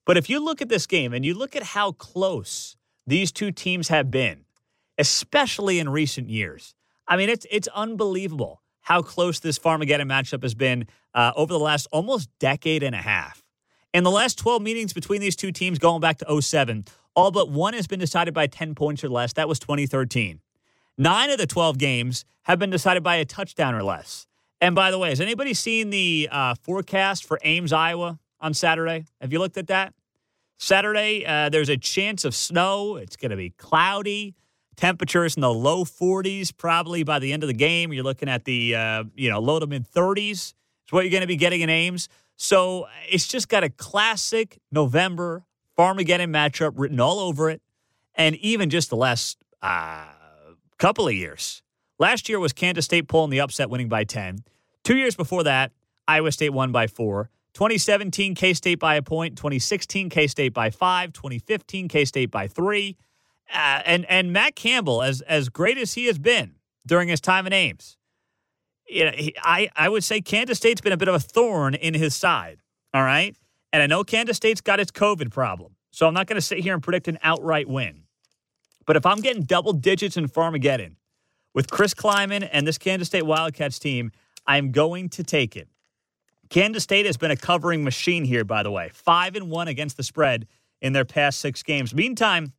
But 0.05 0.17
if 0.17 0.31
you 0.31 0.43
look 0.43 0.63
at 0.63 0.69
this 0.69 0.87
game 0.87 1.13
and 1.13 1.25
you 1.25 1.35
look 1.35 1.55
at 1.57 1.63
how 1.63 1.93
close 1.93 2.77
these 3.07 3.33
two 3.33 3.51
teams 3.51 3.89
have 3.89 4.11
been, 4.11 4.45
especially 4.97 5.79
in 5.79 5.89
recent 5.89 6.29
years, 6.29 6.75
I 7.07 7.17
mean, 7.17 7.29
it's 7.29 7.47
it's 7.51 7.69
unbelievable 7.69 8.63
how 8.83 9.03
close 9.03 9.41
this 9.41 9.59
Farmageddon 9.59 10.07
matchup 10.07 10.43
has 10.43 10.55
been 10.55 10.87
uh, 11.15 11.33
over 11.37 11.53
the 11.53 11.59
last 11.59 11.87
almost 11.93 12.31
decade 12.39 12.83
and 12.83 12.95
a 12.95 12.99
half. 12.99 13.43
In 13.93 14.05
the 14.05 14.11
last 14.11 14.39
12 14.39 14.63
meetings 14.63 14.93
between 14.93 15.21
these 15.21 15.35
two 15.35 15.51
teams 15.51 15.79
going 15.79 16.01
back 16.01 16.19
to 16.19 16.43
07, 16.43 16.85
all 17.15 17.31
but 17.31 17.51
one 17.51 17.75
has 17.75 17.87
been 17.87 17.99
decided 17.99 18.33
by 18.33 18.47
10 18.47 18.75
points 18.75 19.03
or 19.03 19.09
less. 19.09 19.33
That 19.33 19.49
was 19.49 19.59
2013. 19.59 20.41
Nine 20.97 21.31
of 21.31 21.39
the 21.39 21.47
12 21.47 21.79
games 21.79 22.25
have 22.43 22.59
been 22.59 22.71
decided 22.71 23.03
by 23.03 23.17
a 23.17 23.25
touchdown 23.25 23.75
or 23.75 23.83
less. 23.83 24.28
And 24.61 24.75
by 24.75 24.91
the 24.91 24.99
way, 24.99 25.11
has 25.11 25.21
anybody 25.21 25.55
seen 25.55 25.91
the 25.91 26.29
uh, 26.31 26.55
forecast 26.63 27.25
for 27.25 27.39
Ames, 27.43 27.73
Iowa 27.73 28.19
on 28.41 28.55
Saturday? 28.55 29.05
Have 29.21 29.33
you 29.33 29.39
looked 29.39 29.57
at 29.57 29.69
that? 29.69 29.95
Saturday, 30.59 31.25
uh, 31.25 31.49
there's 31.49 31.69
a 31.69 31.77
chance 31.77 32.25
of 32.25 32.35
snow. 32.35 32.97
It's 32.97 33.17
going 33.17 33.31
to 33.31 33.37
be 33.37 33.51
cloudy. 33.51 34.35
Temperatures 34.77 35.37
in 35.37 35.41
the 35.41 35.53
low 35.53 35.85
40s, 35.85 36.57
probably 36.57 37.05
by 37.05 37.19
the 37.19 37.33
end 37.33 37.43
of 37.43 37.49
the 37.49 37.55
game. 37.55 37.93
You're 37.93 38.05
looking 38.05 38.29
at 38.29 38.45
the 38.45 38.75
uh, 38.75 39.05
you 39.15 39.31
know 39.31 39.41
low 39.41 39.59
to 39.59 39.67
mid 39.67 39.89
30s. 39.91 40.31
Is 40.31 40.55
what 40.91 41.05
you're 41.05 41.11
going 41.11 41.23
to 41.23 41.29
be 41.29 41.37
getting 41.37 41.61
in 41.61 41.71
Ames. 41.71 42.09
So 42.37 42.87
it's 43.09 43.27
just 43.27 43.49
got 43.49 43.65
a 43.65 43.71
classic 43.71 44.59
November 44.71 45.45
Farmageddon 45.77 46.31
matchup 46.31 46.73
written 46.77 47.01
all 47.01 47.19
over 47.21 47.51
it, 47.51 47.61
and 48.15 48.37
even 48.37 48.71
just 48.71 48.91
the 48.91 48.97
last 48.97 49.39
uh, 49.63 50.07
couple 50.79 51.07
of 51.07 51.15
years. 51.15 51.63
Last 51.99 52.29
year 52.29 52.39
was 52.39 52.53
Kansas 52.53 52.85
State 52.85 53.09
pulling 53.09 53.31
the 53.31 53.41
upset, 53.41 53.71
winning 53.71 53.89
by 53.89 54.05
10. 54.05 54.45
Two 54.85 54.97
years 54.97 55.17
before 55.17 55.43
that, 55.45 55.73
Iowa 56.07 56.31
State 56.33 56.51
won 56.51 56.71
by 56.71 56.87
four. 56.87 57.31
2017, 57.55 58.35
K 58.35 58.55
State 58.55 58.79
by 58.79 58.95
a 58.95 59.03
point. 59.03 59.37
2016, 59.37 60.09
K 60.09 60.27
State 60.29 60.55
by 60.55 60.71
five. 60.71 61.13
2015, 61.13 61.89
K 61.89 62.05
State 62.05 62.31
by 62.31 62.47
three. 62.47 62.97
Uh, 63.53 63.83
and 63.85 64.05
and 64.07 64.33
Matt 64.33 64.55
Campbell, 64.55 65.03
as 65.03 65.23
as 65.23 65.49
great 65.49 65.79
as 65.79 65.95
he 65.95 66.07
has 66.07 66.19
been 66.19 66.55
during 66.87 67.09
his 67.09 67.21
time 67.21 67.47
in 67.47 67.53
Ames, 67.53 67.97
you 68.87 69.07
know, 69.07 69.11
he, 69.11 69.35
I 69.43 69.71
I 69.75 69.89
would 69.89 70.05
say 70.05 70.21
Kansas 70.21 70.59
State's 70.59 70.81
been 70.81 70.93
a 70.93 70.97
bit 70.97 71.09
of 71.09 71.15
a 71.15 71.21
thorn 71.21 71.75
in 71.75 71.95
his 71.95 72.15
side. 72.15 72.59
All 72.95 73.03
right, 73.03 73.35
and 73.73 73.83
I 73.83 73.87
know 73.87 74.05
Kansas 74.05 74.37
State's 74.37 74.61
got 74.61 74.81
its 74.81 74.91
COVID 74.91 75.31
problem, 75.31 75.75
so 75.91 76.07
I'm 76.07 76.15
not 76.15 76.27
going 76.27 76.37
to 76.37 76.43
sit 76.43 76.59
here 76.59 76.75
and 76.75 76.83
predict 76.83 77.09
an 77.09 77.19
outright 77.23 77.69
win. 77.69 78.03
But 78.87 78.97
if 78.97 79.05
I'm 79.05 79.21
getting 79.21 79.43
double 79.43 79.73
digits 79.73 80.17
in 80.17 80.29
Farmageddon 80.29 80.97
with 81.59 81.73
Chris 81.73 81.93
Klieman 81.93 82.49
and 82.53 82.65
this 82.65 82.79
Kansas 82.79 83.09
State 83.09 83.27
Wildcats 83.27 83.81
team, 83.81 84.13
I'm 84.47 84.71
going 84.71 85.09
to 85.09 85.25
take 85.25 85.57
it. 85.57 85.67
Kansas 86.51 86.85
State 86.85 87.05
has 87.05 87.17
been 87.17 87.33
a 87.33 87.37
covering 87.37 87.83
machine 87.83 88.23
here, 88.23 88.45
by 88.45 88.63
the 88.63 88.71
way, 88.71 88.91
five 88.95 89.35
and 89.35 89.51
one 89.51 89.67
against 89.67 89.97
the 89.97 90.05
spread 90.05 90.47
in 90.81 90.93
their 90.93 91.05
past 91.05 91.41
six 91.41 91.65
games. 91.65 91.93
Meantime, 91.93 92.53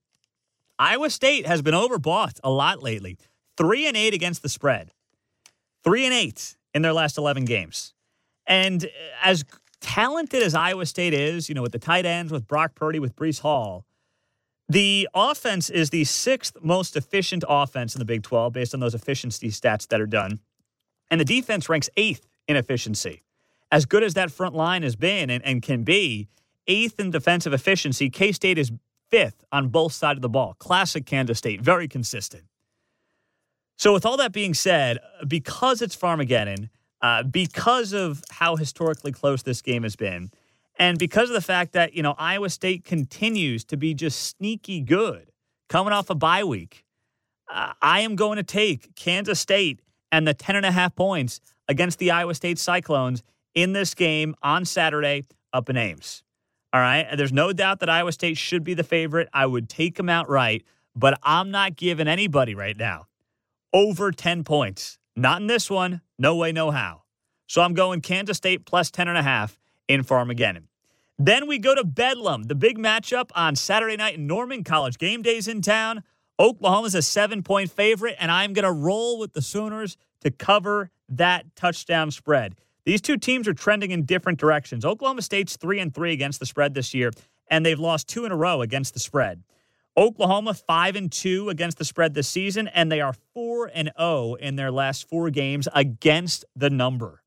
Iowa 0.77 1.09
State 1.09 1.45
has 1.47 1.61
been 1.61 1.73
overbought 1.73 2.41
a 2.43 2.49
lot 2.49 2.83
lately. 2.83 3.17
Three 3.55 3.87
and 3.87 3.95
eight 3.95 4.13
against 4.13 4.41
the 4.41 4.49
spread. 4.49 4.91
Three 5.81 6.03
and 6.03 6.13
eight 6.13 6.57
in 6.73 6.81
their 6.81 6.91
last 6.91 7.17
11 7.17 7.45
games. 7.45 7.93
And 8.47 8.85
as 9.23 9.45
talented 9.79 10.43
as 10.43 10.53
Iowa 10.53 10.85
State 10.85 11.13
is, 11.13 11.47
you 11.47 11.55
know, 11.55 11.61
with 11.61 11.71
the 11.71 11.79
tight 11.79 12.05
ends, 12.05 12.33
with 12.33 12.49
Brock 12.49 12.75
Purdy, 12.75 12.99
with 12.99 13.15
Breece 13.15 13.39
Hall, 13.39 13.85
the 14.69 15.09
offense 15.15 15.71
is 15.71 15.89
the 15.89 16.03
sixth 16.03 16.55
most 16.61 16.95
efficient 16.95 17.43
offense 17.49 17.95
in 17.95 17.99
the 17.99 18.05
Big 18.05 18.21
12 18.21 18.53
based 18.53 18.73
on 18.75 18.79
those 18.79 18.93
efficiency 18.93 19.49
stats 19.49 19.87
that 19.87 19.99
are 19.99 20.05
done. 20.05 20.39
And 21.09 21.19
the 21.19 21.25
defense 21.25 21.67
ranks 21.67 21.89
eighth 21.97 22.27
in 22.47 22.55
efficiency. 22.55 23.23
As 23.71 23.85
good 23.85 24.03
as 24.03 24.13
that 24.13 24.31
front 24.31 24.55
line 24.55 24.83
has 24.83 24.95
been 24.95 25.31
and, 25.31 25.43
and 25.43 25.63
can 25.63 25.83
be, 25.83 26.27
eighth 26.67 26.99
in 26.99 27.09
defensive 27.09 27.51
efficiency, 27.51 28.11
K 28.11 28.31
State 28.31 28.59
is 28.59 28.71
fifth 29.09 29.43
on 29.51 29.69
both 29.69 29.93
sides 29.93 30.17
of 30.17 30.21
the 30.21 30.29
ball. 30.29 30.55
Classic 30.59 31.05
Kansas 31.05 31.39
State, 31.39 31.61
very 31.61 31.87
consistent. 31.87 32.43
So, 33.75 33.93
with 33.93 34.05
all 34.05 34.17
that 34.17 34.33
being 34.33 34.53
said, 34.53 34.99
because 35.27 35.81
it's 35.81 35.95
Farmageddon, 35.95 36.69
uh, 37.01 37.23
because 37.23 37.93
of 37.93 38.23
how 38.29 38.55
historically 38.55 39.11
close 39.11 39.41
this 39.41 39.61
game 39.61 39.83
has 39.83 39.95
been, 39.95 40.31
and 40.79 40.97
because 40.97 41.29
of 41.29 41.33
the 41.33 41.41
fact 41.41 41.73
that, 41.73 41.93
you 41.93 42.01
know, 42.01 42.15
Iowa 42.17 42.49
State 42.49 42.85
continues 42.85 43.65
to 43.65 43.77
be 43.77 43.93
just 43.93 44.19
sneaky 44.37 44.79
good 44.79 45.29
coming 45.67 45.91
off 45.91 46.09
a 46.09 46.15
bye 46.15 46.45
week, 46.45 46.85
uh, 47.53 47.73
I 47.81 47.99
am 47.99 48.15
going 48.15 48.37
to 48.37 48.43
take 48.43 48.95
Kansas 48.95 49.41
State 49.41 49.81
and 50.09 50.25
the 50.25 50.33
10 50.33 50.55
and 50.55 50.65
a 50.65 50.71
half 50.71 50.95
points 50.95 51.41
against 51.67 51.99
the 51.99 52.11
Iowa 52.11 52.33
State 52.33 52.57
Cyclones 52.57 53.23
in 53.53 53.73
this 53.73 53.93
game 53.93 54.35
on 54.41 54.63
Saturday 54.63 55.25
up 55.51 55.69
in 55.69 55.75
Ames. 55.75 56.23
All 56.71 56.79
right. 56.79 57.05
There's 57.17 57.33
no 57.33 57.51
doubt 57.51 57.81
that 57.81 57.89
Iowa 57.89 58.13
State 58.13 58.37
should 58.37 58.63
be 58.63 58.73
the 58.73 58.83
favorite. 58.83 59.27
I 59.33 59.45
would 59.47 59.67
take 59.67 59.95
them 59.97 60.07
outright, 60.07 60.63
but 60.95 61.19
I'm 61.23 61.51
not 61.51 61.75
giving 61.75 62.07
anybody 62.07 62.55
right 62.55 62.77
now 62.77 63.07
over 63.73 64.11
10 64.11 64.43
points. 64.45 64.97
Not 65.15 65.41
in 65.41 65.47
this 65.47 65.69
one. 65.69 66.01
No 66.17 66.35
way, 66.37 66.51
no 66.51 66.71
how. 66.71 67.03
So 67.47 67.61
I'm 67.61 67.73
going 67.73 68.01
Kansas 68.01 68.37
State 68.37 68.65
plus 68.65 68.91
10 68.91 69.07
and 69.07 69.17
a 69.17 69.23
half 69.23 69.59
in 69.89 70.05
Farmageddon. 70.05 70.63
Then 71.17 71.47
we 71.47 71.59
go 71.59 71.75
to 71.75 71.83
Bedlam, 71.83 72.43
the 72.43 72.55
big 72.55 72.77
matchup 72.77 73.31
on 73.35 73.57
Saturday 73.57 73.97
night 73.97 74.15
in 74.15 74.25
Norman. 74.25 74.63
College 74.63 74.97
game 74.97 75.21
days 75.21 75.49
in 75.49 75.61
town. 75.61 76.03
Oklahoma's 76.39 76.95
a 76.95 77.01
seven 77.01 77.43
point 77.43 77.69
favorite, 77.69 78.15
and 78.17 78.31
I'm 78.31 78.53
going 78.53 78.63
to 78.63 78.71
roll 78.71 79.19
with 79.19 79.33
the 79.33 79.41
Sooners 79.41 79.97
to 80.21 80.31
cover 80.31 80.91
that 81.09 81.53
touchdown 81.57 82.11
spread. 82.11 82.55
These 82.85 83.01
two 83.01 83.17
teams 83.17 83.49
are 83.49 83.53
trending 83.53 83.91
in 83.91 84.05
different 84.05 84.39
directions. 84.39 84.85
Oklahoma 84.85 85.21
State's 85.21 85.57
3 85.57 85.79
and 85.79 85.93
3 85.93 86.13
against 86.13 86.39
the 86.39 86.45
spread 86.45 86.73
this 86.73 86.93
year, 86.93 87.11
and 87.47 87.65
they've 87.65 87.79
lost 87.79 88.07
two 88.07 88.23
in 88.23 88.31
a 88.31 88.37
row 88.37 88.61
against 88.61 88.93
the 88.93 88.99
spread. 89.01 89.43
Oklahoma 89.97 90.53
5 90.53 90.95
and 90.95 91.11
2 91.11 91.49
against 91.49 91.77
the 91.77 91.83
spread 91.83 92.13
this 92.13 92.29
season 92.29 92.69
and 92.69 92.89
they 92.89 93.01
are 93.01 93.13
4 93.33 93.69
and 93.73 93.91
0 93.99 94.35
in 94.35 94.55
their 94.55 94.71
last 94.71 95.09
4 95.09 95.29
games 95.29 95.67
against 95.73 96.45
the 96.55 96.69
number. 96.69 97.18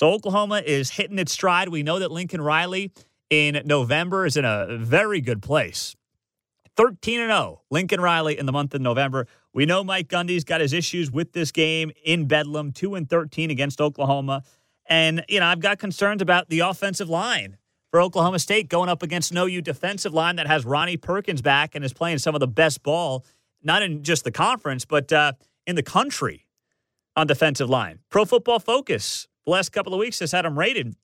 So 0.00 0.12
Oklahoma 0.12 0.62
is 0.64 0.88
hitting 0.88 1.18
its 1.18 1.30
stride. 1.30 1.68
We 1.68 1.82
know 1.82 1.98
that 1.98 2.10
Lincoln 2.10 2.40
Riley 2.40 2.90
in 3.28 3.60
November 3.66 4.24
is 4.24 4.38
in 4.38 4.46
a 4.46 4.78
very 4.78 5.20
good 5.20 5.42
place. 5.42 5.94
13 6.78 7.20
and 7.20 7.28
0 7.28 7.60
Lincoln 7.70 8.00
Riley 8.00 8.38
in 8.38 8.46
the 8.46 8.52
month 8.52 8.72
of 8.72 8.80
November. 8.80 9.26
We 9.52 9.66
know 9.66 9.84
Mike 9.84 10.08
Gundy's 10.08 10.42
got 10.42 10.62
his 10.62 10.72
issues 10.72 11.10
with 11.10 11.32
this 11.32 11.52
game 11.52 11.92
in 12.02 12.24
Bedlam, 12.24 12.72
2 12.72 12.94
and 12.94 13.10
13 13.10 13.50
against 13.50 13.78
Oklahoma. 13.78 14.42
And 14.86 15.22
you 15.28 15.38
know, 15.38 15.44
I've 15.44 15.60
got 15.60 15.78
concerns 15.78 16.22
about 16.22 16.48
the 16.48 16.60
offensive 16.60 17.10
line 17.10 17.58
for 17.90 18.00
Oklahoma 18.00 18.38
State 18.38 18.70
going 18.70 18.88
up 18.88 19.02
against 19.02 19.32
an 19.32 19.36
OU 19.36 19.60
defensive 19.60 20.14
line 20.14 20.36
that 20.36 20.46
has 20.46 20.64
Ronnie 20.64 20.96
Perkins 20.96 21.42
back 21.42 21.74
and 21.74 21.84
is 21.84 21.92
playing 21.92 22.20
some 22.20 22.34
of 22.34 22.40
the 22.40 22.48
best 22.48 22.82
ball, 22.82 23.22
not 23.62 23.82
in 23.82 24.02
just 24.02 24.24
the 24.24 24.32
conference, 24.32 24.86
but 24.86 25.12
uh, 25.12 25.32
in 25.66 25.76
the 25.76 25.82
country 25.82 26.46
on 27.16 27.26
defensive 27.26 27.68
line. 27.68 27.98
Pro 28.08 28.24
Football 28.24 28.60
Focus, 28.60 29.28
the 29.44 29.50
last 29.52 29.70
couple 29.70 29.94
of 29.94 30.00
weeks, 30.00 30.18
has 30.20 30.32
had 30.32 30.44
him 30.44 30.58
rated 30.58 30.96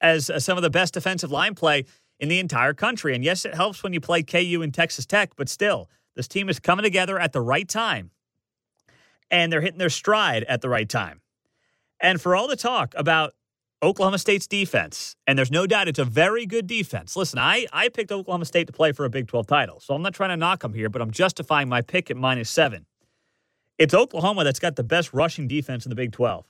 as 0.00 0.30
uh, 0.30 0.38
some 0.40 0.56
of 0.56 0.62
the 0.62 0.70
best 0.70 0.94
defensive 0.94 1.30
line 1.30 1.54
play 1.54 1.84
in 2.18 2.28
the 2.28 2.38
entire 2.38 2.74
country. 2.74 3.14
And 3.14 3.24
yes, 3.24 3.44
it 3.44 3.54
helps 3.54 3.82
when 3.82 3.92
you 3.92 4.00
play 4.00 4.22
KU 4.22 4.60
and 4.62 4.72
Texas 4.72 5.06
Tech, 5.06 5.32
but 5.36 5.48
still, 5.48 5.88
this 6.14 6.28
team 6.28 6.48
is 6.48 6.58
coming 6.58 6.82
together 6.82 7.18
at 7.18 7.32
the 7.32 7.40
right 7.40 7.68
time 7.68 8.10
and 9.30 9.50
they're 9.50 9.62
hitting 9.62 9.78
their 9.78 9.90
stride 9.90 10.44
at 10.44 10.60
the 10.60 10.68
right 10.68 10.88
time. 10.88 11.20
And 11.98 12.20
for 12.20 12.36
all 12.36 12.46
the 12.46 12.56
talk 12.56 12.94
about 12.96 13.32
Oklahoma 13.82 14.18
State's 14.18 14.46
defense, 14.46 15.16
and 15.26 15.36
there's 15.36 15.50
no 15.50 15.66
doubt 15.66 15.88
it's 15.88 15.98
a 15.98 16.04
very 16.04 16.46
good 16.46 16.68
defense. 16.68 17.16
Listen, 17.16 17.40
I, 17.40 17.66
I 17.72 17.88
picked 17.88 18.12
Oklahoma 18.12 18.44
State 18.44 18.66
to 18.68 18.72
play 18.72 18.92
for 18.92 19.04
a 19.04 19.10
Big 19.10 19.26
12 19.26 19.46
title, 19.46 19.80
so 19.80 19.94
I'm 19.94 20.02
not 20.02 20.14
trying 20.14 20.30
to 20.30 20.36
knock 20.36 20.60
them 20.60 20.74
here, 20.74 20.88
but 20.88 21.02
I'm 21.02 21.10
justifying 21.10 21.68
my 21.68 21.80
pick 21.80 22.10
at 22.10 22.16
minus 22.16 22.50
seven. 22.50 22.86
It's 23.78 23.94
Oklahoma 23.94 24.44
that's 24.44 24.60
got 24.60 24.76
the 24.76 24.84
best 24.84 25.12
rushing 25.12 25.48
defense 25.48 25.84
in 25.84 25.90
the 25.90 25.96
Big 25.96 26.12
12. 26.12 26.46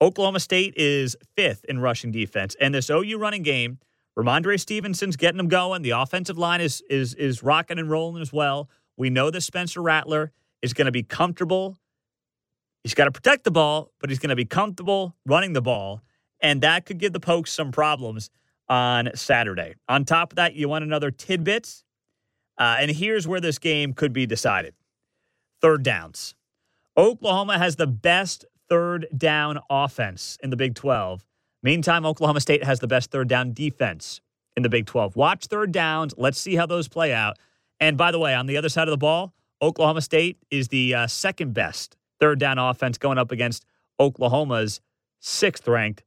Oklahoma 0.00 0.40
State 0.40 0.74
is 0.76 1.16
fifth 1.36 1.64
in 1.64 1.80
rushing 1.80 2.12
defense, 2.12 2.56
and 2.60 2.74
this 2.74 2.88
OU 2.90 3.18
running 3.18 3.42
game, 3.42 3.78
Rhamondre 4.16 4.58
Stevenson's 4.58 5.16
getting 5.16 5.38
them 5.38 5.48
going. 5.48 5.82
The 5.82 5.90
offensive 5.90 6.38
line 6.38 6.60
is 6.60 6.82
is 6.88 7.14
is 7.14 7.42
rocking 7.42 7.78
and 7.78 7.90
rolling 7.90 8.22
as 8.22 8.32
well. 8.32 8.68
We 8.96 9.10
know 9.10 9.30
that 9.30 9.42
Spencer 9.42 9.80
Rattler 9.82 10.32
is 10.62 10.72
going 10.72 10.86
to 10.86 10.92
be 10.92 11.02
comfortable. 11.02 11.78
He's 12.82 12.94
got 12.94 13.04
to 13.04 13.12
protect 13.12 13.44
the 13.44 13.50
ball, 13.50 13.90
but 14.00 14.10
he's 14.10 14.18
going 14.18 14.30
to 14.30 14.36
be 14.36 14.44
comfortable 14.44 15.14
running 15.26 15.52
the 15.52 15.62
ball 15.62 16.02
and 16.40 16.60
that 16.62 16.86
could 16.86 16.98
give 16.98 17.12
the 17.12 17.20
Pokes 17.20 17.52
some 17.52 17.72
problems 17.72 18.30
on 18.68 19.10
Saturday. 19.14 19.74
On 19.88 20.04
top 20.04 20.32
of 20.32 20.36
that, 20.36 20.54
you 20.54 20.68
want 20.68 20.84
another 20.84 21.10
tidbit, 21.10 21.82
uh, 22.58 22.76
and 22.80 22.90
here's 22.90 23.26
where 23.26 23.40
this 23.40 23.58
game 23.58 23.92
could 23.92 24.12
be 24.12 24.26
decided: 24.26 24.74
third 25.60 25.82
downs. 25.82 26.34
Oklahoma 26.96 27.58
has 27.58 27.76
the 27.76 27.86
best 27.86 28.44
third 28.68 29.06
down 29.16 29.58
offense 29.70 30.38
in 30.42 30.50
the 30.50 30.56
Big 30.56 30.74
12. 30.74 31.24
Meantime, 31.62 32.06
Oklahoma 32.06 32.40
State 32.40 32.64
has 32.64 32.80
the 32.80 32.86
best 32.86 33.10
third 33.10 33.28
down 33.28 33.52
defense 33.52 34.20
in 34.56 34.62
the 34.62 34.68
Big 34.68 34.86
12. 34.86 35.16
Watch 35.16 35.46
third 35.46 35.72
downs. 35.72 36.14
Let's 36.16 36.38
see 36.38 36.56
how 36.56 36.66
those 36.66 36.88
play 36.88 37.12
out. 37.12 37.38
And 37.80 37.96
by 37.96 38.10
the 38.10 38.18
way, 38.18 38.34
on 38.34 38.46
the 38.46 38.56
other 38.56 38.68
side 38.68 38.88
of 38.88 38.92
the 38.92 38.98
ball, 38.98 39.32
Oklahoma 39.60 40.00
State 40.00 40.38
is 40.50 40.68
the 40.68 40.94
uh, 40.94 41.06
second 41.06 41.54
best 41.54 41.96
third 42.20 42.38
down 42.38 42.58
offense 42.58 42.98
going 42.98 43.18
up 43.18 43.32
against 43.32 43.64
Oklahoma's 44.00 44.80
sixth 45.20 45.66
ranked 45.66 46.04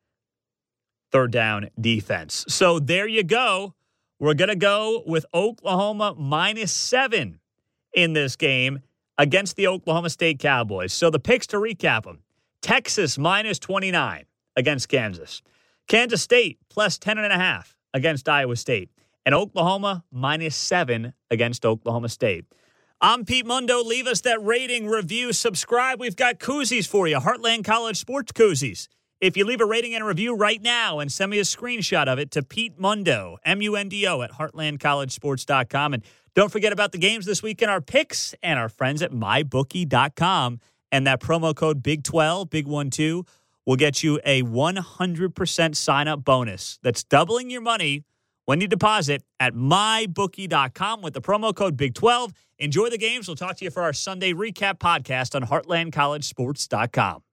third 1.12 1.32
down 1.32 1.70
defense. 1.80 2.46
So 2.48 2.80
there 2.80 3.08
you 3.08 3.24
go. 3.24 3.74
We're 4.20 4.34
going 4.34 4.50
to 4.50 4.56
go 4.56 5.04
with 5.06 5.26
Oklahoma 5.34 6.16
minus 6.18 6.72
seven 6.72 7.40
in 7.94 8.14
this 8.14 8.36
game 8.36 8.80
against 9.18 9.56
the 9.56 9.68
Oklahoma 9.68 10.10
State 10.10 10.40
Cowboys. 10.40 10.94
So 10.94 11.10
the 11.10 11.20
picks 11.20 11.48
to 11.48 11.58
recap 11.58 12.04
them 12.04 12.20
Texas 12.62 13.18
minus 13.18 13.60
29 13.60 14.26
against 14.56 14.88
Kansas, 14.88 15.42
Kansas 15.88 16.22
State 16.22 16.60
plus 16.70 16.98
10.5 17.00 17.74
against 17.94 18.30
Iowa 18.30 18.56
State, 18.56 18.90
and 19.26 19.36
Oklahoma 19.36 20.04
minus 20.12 20.56
seven 20.56 21.14
against 21.30 21.66
Oklahoma 21.66 22.10
State. 22.10 22.46
I'm 23.02 23.26
Pete 23.26 23.48
Mundo. 23.48 23.82
Leave 23.82 24.06
us 24.06 24.22
that 24.22 24.44
rating, 24.44 24.88
review, 24.88 25.34
subscribe. 25.34 26.00
We've 26.00 26.16
got 26.16 26.40
koozies 26.40 26.88
for 26.88 27.08
you 27.08 27.18
Heartland 27.18 27.66
College 27.66 27.98
Sports 27.98 28.32
Koozies. 28.32 28.88
If 29.20 29.38
you 29.38 29.46
leave 29.46 29.62
a 29.62 29.66
rating 29.66 29.94
and 29.94 30.04
a 30.04 30.08
review 30.08 30.36
right 30.36 30.62
now 30.62 31.00
and 31.00 31.12
send 31.12 31.32
me 31.32 31.40
a 31.40 31.44
screenshot 31.44 32.08
of 32.08 32.20
it 32.20 32.32
to 32.32 32.44
Pete 32.44 32.80
Mundo, 32.80 33.38
M 33.44 33.62
U 33.62 33.76
N 33.76 33.90
D 33.90 34.08
O, 34.08 34.22
at 34.22 34.34
heartlandcollegesports.com. 34.34 35.94
And 35.96 36.04
don't 36.34 36.52
forget 36.52 36.72
about 36.72 36.92
the 36.92 36.98
games 36.98 37.26
this 37.26 37.44
weekend, 37.44 37.70
our 37.70 37.82
picks, 37.82 38.34
and 38.42 38.58
our 38.58 38.70
friends 38.70 39.02
at 39.02 39.12
mybookie.com. 39.12 40.60
And 40.92 41.08
that 41.08 41.22
promo 41.22 41.56
code 41.56 41.82
Big12, 41.82 42.50
Big 42.50 42.68
One 42.68 42.90
Two, 42.90 43.26
will 43.66 43.76
get 43.76 44.04
you 44.04 44.20
a 44.26 44.44
100% 44.44 45.76
sign 45.76 46.08
up 46.08 46.24
bonus. 46.24 46.80
That's 46.84 47.04
doubling 47.04 47.50
your 47.50 47.62
money 47.62 48.04
when 48.46 48.60
you 48.60 48.68
deposit 48.68 49.24
at 49.40 49.54
mybookie.com 49.54 51.02
with 51.02 51.14
the 51.14 51.22
promo 51.22 51.56
code 51.56 51.78
Big12. 51.78 52.34
Enjoy 52.60 52.90
the 52.90 52.98
games. 52.98 53.28
We'll 53.28 53.36
talk 53.36 53.58
to 53.58 53.66
you 53.66 53.72
for 53.72 53.84
our 53.84 53.94
Sunday 53.94 54.34
recap 54.34 54.80
podcast 54.80 55.36
on 55.36 55.44
heartlandcollegesports.com. 55.44 57.24